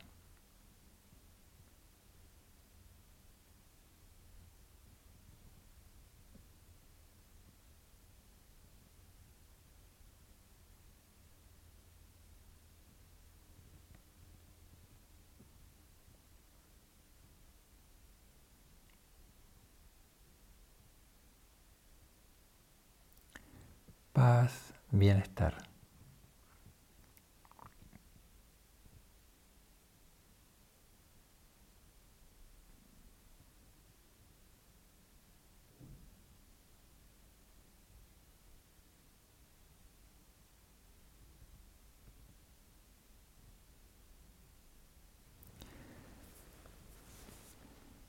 Paz, 24.22 24.54
bienestar. 24.92 25.56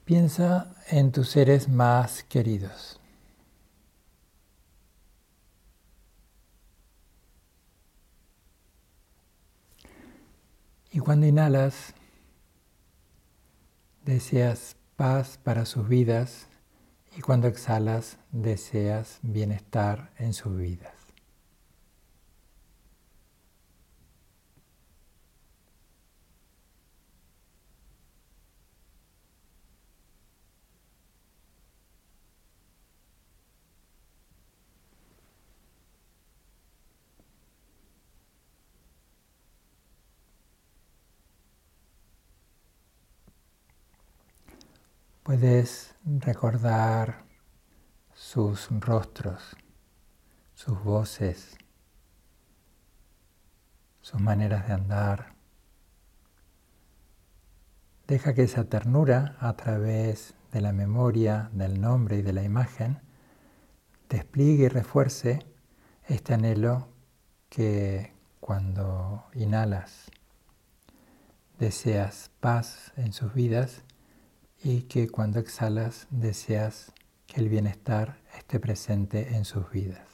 Piensa 0.04 0.74
en 0.90 1.10
tus 1.10 1.30
seres 1.30 1.70
más 1.70 2.22
queridos. 2.24 3.01
Y 10.92 10.98
cuando 10.98 11.26
inhalas, 11.26 11.94
deseas 14.04 14.76
paz 14.96 15.38
para 15.42 15.64
sus 15.64 15.88
vidas 15.88 16.48
y 17.16 17.22
cuando 17.22 17.48
exhalas, 17.48 18.18
deseas 18.30 19.18
bienestar 19.22 20.12
en 20.18 20.34
sus 20.34 20.54
vidas. 20.56 21.01
Puedes 45.32 45.94
recordar 46.04 47.24
sus 48.12 48.68
rostros, 48.68 49.56
sus 50.52 50.84
voces, 50.84 51.56
sus 54.02 54.20
maneras 54.20 54.68
de 54.68 54.74
andar. 54.74 55.34
Deja 58.06 58.34
que 58.34 58.42
esa 58.42 58.64
ternura 58.64 59.38
a 59.40 59.54
través 59.56 60.34
de 60.52 60.60
la 60.60 60.74
memoria, 60.74 61.48
del 61.54 61.80
nombre 61.80 62.18
y 62.18 62.22
de 62.22 62.34
la 62.34 62.42
imagen 62.42 63.00
despliegue 64.10 64.64
y 64.64 64.68
refuerce 64.68 65.46
este 66.08 66.34
anhelo 66.34 66.88
que 67.48 68.12
cuando 68.38 69.24
inhalas 69.32 70.10
deseas 71.58 72.30
paz 72.40 72.92
en 72.98 73.14
sus 73.14 73.32
vidas 73.32 73.82
y 74.64 74.82
que 74.82 75.08
cuando 75.08 75.38
exhalas 75.40 76.06
deseas 76.10 76.92
que 77.26 77.40
el 77.40 77.48
bienestar 77.48 78.18
esté 78.38 78.60
presente 78.60 79.34
en 79.34 79.44
sus 79.44 79.70
vidas. 79.70 80.12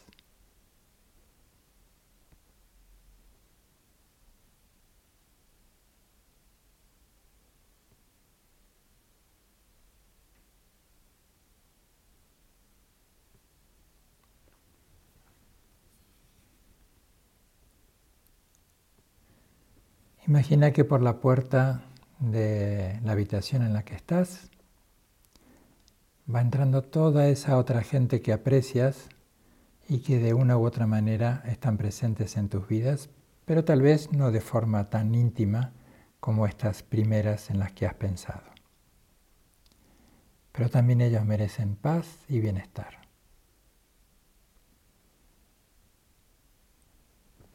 Imagina 20.26 20.72
que 20.74 20.84
por 20.84 21.00
la 21.00 21.20
puerta 21.20 21.87
de 22.20 23.00
la 23.04 23.12
habitación 23.12 23.62
en 23.62 23.72
la 23.72 23.84
que 23.84 23.94
estás 23.94 24.50
va 26.32 26.40
entrando 26.40 26.82
toda 26.82 27.28
esa 27.28 27.56
otra 27.56 27.82
gente 27.82 28.20
que 28.20 28.32
aprecias 28.32 29.08
y 29.88 30.00
que 30.00 30.18
de 30.18 30.34
una 30.34 30.58
u 30.58 30.66
otra 30.66 30.86
manera 30.86 31.42
están 31.46 31.78
presentes 31.78 32.36
en 32.36 32.48
tus 32.48 32.68
vidas, 32.68 33.08
pero 33.46 33.64
tal 33.64 33.80
vez 33.80 34.12
no 34.12 34.30
de 34.30 34.42
forma 34.42 34.90
tan 34.90 35.14
íntima 35.14 35.72
como 36.20 36.46
estas 36.46 36.82
primeras 36.82 37.48
en 37.48 37.58
las 37.58 37.72
que 37.72 37.86
has 37.86 37.94
pensado. 37.94 38.42
Pero 40.52 40.68
también 40.68 41.00
ellos 41.00 41.24
merecen 41.24 41.76
paz 41.76 42.18
y 42.28 42.40
bienestar. 42.40 42.98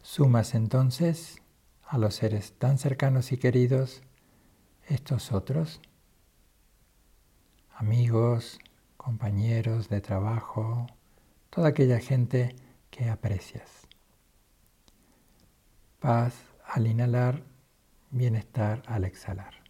Sumas 0.02 0.56
entonces 0.56 1.42
a 1.84 1.98
los 1.98 2.16
seres 2.16 2.54
tan 2.54 2.78
cercanos 2.78 3.32
y 3.32 3.38
queridos 3.38 4.02
estos 4.88 5.32
otros, 5.32 5.82
amigos, 7.76 8.60
compañeros 8.98 9.90
de 9.90 10.02
trabajo, 10.02 10.88
toda 11.50 11.70
aquella 11.70 12.00
gente 12.00 12.56
que 12.90 13.10
aprecias. 13.10 13.88
Paz 16.00 16.36
al 16.66 16.88
inhalar, 16.88 17.44
bienestar 18.12 18.84
al 18.88 19.06
exhalar. 19.06 19.63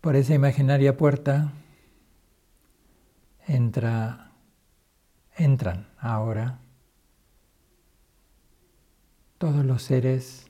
Por 0.00 0.16
esa 0.16 0.34
imaginaria 0.34 0.96
puerta 0.96 1.52
entra, 3.46 4.32
entran 5.36 5.88
ahora 5.98 6.60
todos 9.38 9.64
los 9.64 9.82
seres 9.82 10.46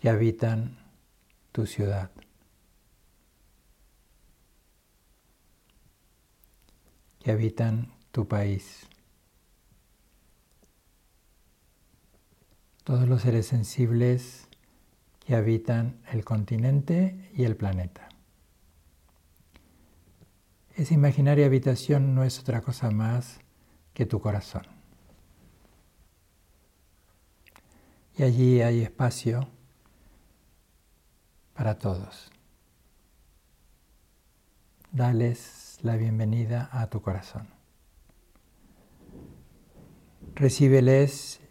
que 0.00 0.08
habitan 0.08 0.78
tu 1.52 1.66
ciudad. 1.66 2.10
que 7.20 7.30
habitan 7.30 7.92
tu 8.10 8.26
país. 8.26 8.88
Todos 12.82 13.06
los 13.06 13.22
seres 13.22 13.46
sensibles 13.46 14.48
que 15.20 15.36
habitan 15.36 16.00
el 16.10 16.24
continente 16.24 17.30
y 17.34 17.44
el 17.44 17.56
planeta. 17.56 18.09
Esa 20.80 20.94
imaginaria 20.94 21.44
habitación 21.44 22.14
no 22.14 22.24
es 22.24 22.38
otra 22.38 22.62
cosa 22.62 22.90
más 22.90 23.38
que 23.92 24.06
tu 24.06 24.18
corazón. 24.18 24.62
Y 28.16 28.22
allí 28.22 28.62
hay 28.62 28.80
espacio 28.80 29.46
para 31.52 31.78
todos. 31.78 32.30
Dales 34.90 35.76
la 35.82 35.96
bienvenida 35.96 36.70
a 36.72 36.88
tu 36.88 37.02
corazón. 37.02 37.46
Recíbeles 40.34 41.42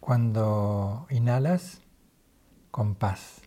cuando 0.00 1.06
inhalas 1.10 1.82
con 2.70 2.94
paz. 2.94 3.42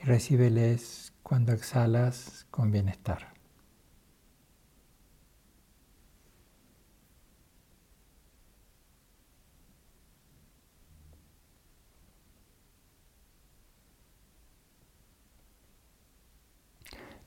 Y 0.00 0.04
recíbeles 0.04 1.09
cuando 1.30 1.52
exhalas 1.52 2.44
con 2.50 2.72
bienestar. 2.72 3.28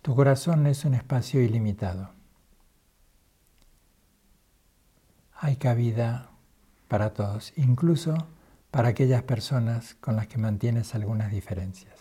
Tu 0.01 0.13
corazón 0.13 0.67
es 0.67 0.83
un 0.83 0.95
espacio 0.95 1.41
ilimitado. 1.41 2.09
Hay 5.35 5.55
cabida 5.55 6.29
para 6.89 7.13
todos, 7.13 7.53
incluso 7.55 8.17
para 8.69 8.89
aquellas 8.89 9.23
personas 9.23 9.95
con 9.95 10.17
las 10.17 10.27
que 10.27 10.39
mantienes 10.39 10.93
algunas 10.93 11.31
diferencias. 11.31 11.92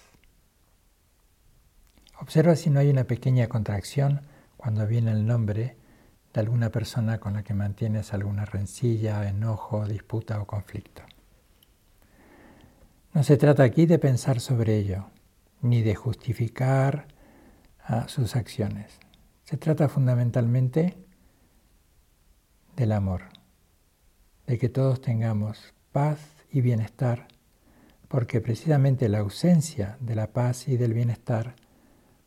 Observa 2.23 2.55
si 2.55 2.71
no 2.71 2.79
hay 2.79 2.89
una 2.89 3.03
pequeña 3.03 3.49
contracción 3.49 4.21
cuando 4.57 4.87
viene 4.87 5.11
el 5.11 5.27
nombre 5.27 5.77
de 6.33 6.41
alguna 6.41 6.71
persona 6.71 7.19
con 7.19 7.33
la 7.33 7.43
que 7.43 7.53
mantienes 7.53 8.15
alguna 8.15 8.45
rencilla, 8.45 9.29
enojo, 9.29 9.85
disputa 9.87 10.41
o 10.41 10.47
conflicto. 10.47 11.03
No 13.13 13.25
se 13.25 13.37
trata 13.37 13.65
aquí 13.65 13.87
de 13.87 13.99
pensar 13.99 14.39
sobre 14.39 14.77
ello, 14.77 15.07
ni 15.63 15.83
de 15.83 15.97
justificar 15.97 17.09
ah, 17.85 18.07
sus 18.07 18.37
acciones. 18.37 19.01
Se 19.43 19.57
trata 19.57 19.89
fundamentalmente 19.89 20.97
del 22.77 22.93
amor, 22.93 23.23
de 24.47 24.59
que 24.59 24.69
todos 24.69 25.01
tengamos 25.01 25.75
paz 25.91 26.21
y 26.53 26.61
bienestar, 26.61 27.27
porque 28.07 28.41
precisamente 28.41 29.09
la 29.09 29.19
ausencia 29.19 29.97
de 29.99 30.15
la 30.15 30.29
paz 30.29 30.69
y 30.69 30.77
del 30.77 30.95
bienestar 30.95 31.57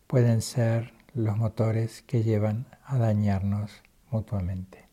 pueden 0.08 0.41
ser 0.41 0.94
los 1.13 1.38
motores 1.38 2.02
que 2.02 2.24
llevan 2.24 2.68
a 2.84 2.98
dañarnos 2.98 3.72
mutuamente. 4.10 4.86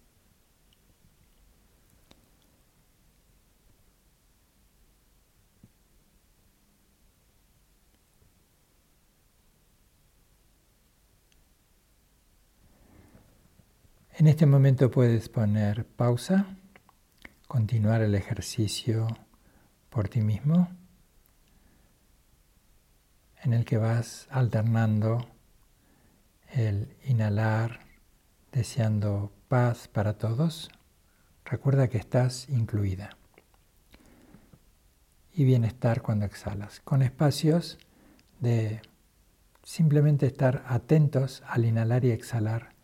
En 14.14 14.28
este 14.28 14.46
momento 14.46 14.90
puedes 14.90 15.28
poner 15.28 15.84
pausa, 15.84 16.56
continuar 17.48 18.02
el 18.02 18.14
ejercicio 18.14 19.08
por 19.90 20.08
ti 20.08 20.20
mismo 20.20 20.68
en 23.42 23.52
el 23.52 23.64
que 23.64 23.76
vas 23.76 24.28
alternando 24.30 25.26
el 26.52 26.96
inhalar 27.04 27.80
deseando 28.52 29.32
paz 29.48 29.88
para 29.88 30.14
todos. 30.18 30.70
Recuerda 31.44 31.88
que 31.88 31.98
estás 31.98 32.48
incluida. 32.48 33.16
Y 35.34 35.44
bienestar 35.44 36.02
cuando 36.02 36.26
exhalas, 36.26 36.80
con 36.80 37.02
espacios 37.02 37.78
de 38.40 38.82
simplemente 39.62 40.26
estar 40.26 40.64
atentos 40.68 41.42
al 41.46 41.64
inhalar 41.64 42.04
y 42.04 42.10
exhalar, 42.10 42.74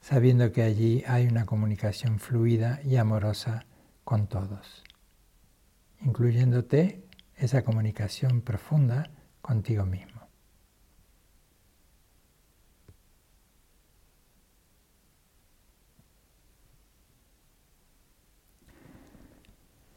sabiendo 0.00 0.50
que 0.52 0.62
allí 0.62 1.04
hay 1.06 1.26
una 1.26 1.46
comunicación 1.46 2.18
fluida 2.18 2.80
y 2.84 2.96
amorosa 2.96 3.64
con 4.02 4.26
todos, 4.26 4.82
incluyéndote 6.00 7.06
esa 7.36 7.62
comunicación 7.62 8.42
profunda 8.42 9.10
contigo 9.44 9.84
mismo. 9.84 10.22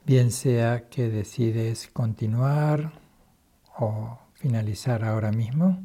Bien 0.05 0.31
sea 0.31 0.89
que 0.89 1.07
decides 1.07 1.87
continuar 1.87 2.91
o 3.77 4.19
finalizar 4.33 5.05
ahora 5.05 5.31
mismo, 5.31 5.81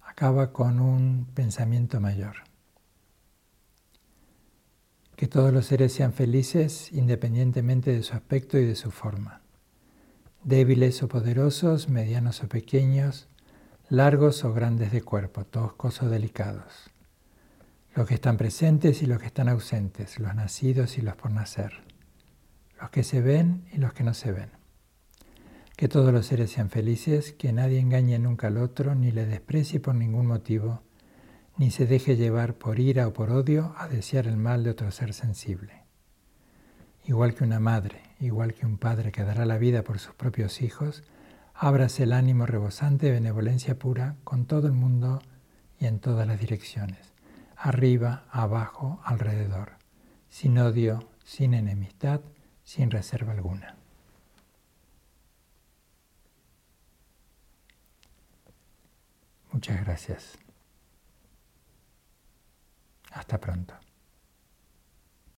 acaba 0.00 0.50
con 0.50 0.80
un 0.80 1.26
pensamiento 1.34 2.00
mayor. 2.00 2.36
Que 5.14 5.28
todos 5.28 5.52
los 5.52 5.66
seres 5.66 5.92
sean 5.92 6.14
felices 6.14 6.90
independientemente 6.92 7.92
de 7.92 8.02
su 8.02 8.14
aspecto 8.14 8.58
y 8.58 8.64
de 8.64 8.76
su 8.76 8.90
forma 8.90 9.42
débiles 10.44 11.02
o 11.02 11.08
poderosos, 11.08 11.88
medianos 11.88 12.42
o 12.42 12.48
pequeños, 12.48 13.28
largos 13.88 14.44
o 14.44 14.52
grandes 14.52 14.90
de 14.90 15.02
cuerpo, 15.02 15.44
todos 15.44 15.74
cosas 15.74 16.10
delicados. 16.10 16.90
los 17.94 18.08
que 18.08 18.14
están 18.14 18.38
presentes 18.38 19.02
y 19.02 19.06
los 19.06 19.18
que 19.18 19.26
están 19.26 19.50
ausentes, 19.50 20.18
los 20.18 20.34
nacidos 20.34 20.96
y 20.96 21.02
los 21.02 21.14
por 21.14 21.30
nacer, 21.30 21.82
los 22.80 22.88
que 22.88 23.04
se 23.04 23.20
ven 23.20 23.66
y 23.70 23.76
los 23.76 23.92
que 23.92 24.02
no 24.02 24.14
se 24.14 24.32
ven. 24.32 24.48
Que 25.76 25.88
todos 25.88 26.10
los 26.10 26.24
seres 26.24 26.50
sean 26.50 26.70
felices, 26.70 27.34
que 27.34 27.52
nadie 27.52 27.80
engañe 27.80 28.18
nunca 28.18 28.46
al 28.46 28.56
otro, 28.56 28.94
ni 28.94 29.10
le 29.10 29.26
desprecie 29.26 29.78
por 29.78 29.94
ningún 29.94 30.26
motivo, 30.26 30.82
ni 31.58 31.70
se 31.70 31.84
deje 31.84 32.16
llevar 32.16 32.54
por 32.54 32.80
ira 32.80 33.06
o 33.06 33.12
por 33.12 33.30
odio 33.30 33.74
a 33.76 33.88
desear 33.88 34.26
el 34.26 34.38
mal 34.38 34.64
de 34.64 34.70
otro 34.70 34.90
ser 34.90 35.12
sensible. 35.12 35.82
Igual 37.04 37.34
que 37.34 37.44
una 37.44 37.60
madre, 37.60 38.00
igual 38.22 38.54
que 38.54 38.66
un 38.66 38.78
padre 38.78 39.10
que 39.12 39.24
dará 39.24 39.44
la 39.44 39.58
vida 39.58 39.82
por 39.82 39.98
sus 39.98 40.14
propios 40.14 40.62
hijos, 40.62 41.02
ábrase 41.54 42.04
el 42.04 42.12
ánimo 42.12 42.46
rebosante 42.46 43.06
de 43.06 43.12
benevolencia 43.12 43.78
pura 43.78 44.16
con 44.24 44.46
todo 44.46 44.68
el 44.68 44.72
mundo 44.72 45.20
y 45.78 45.86
en 45.86 45.98
todas 45.98 46.26
las 46.26 46.38
direcciones, 46.38 47.12
arriba, 47.56 48.24
abajo, 48.30 49.00
alrededor, 49.04 49.72
sin 50.28 50.56
odio, 50.58 51.10
sin 51.24 51.52
enemistad, 51.52 52.20
sin 52.62 52.90
reserva 52.90 53.32
alguna. 53.32 53.76
Muchas 59.50 59.84
gracias. 59.84 60.38
Hasta 63.10 63.38
pronto. 63.38 63.74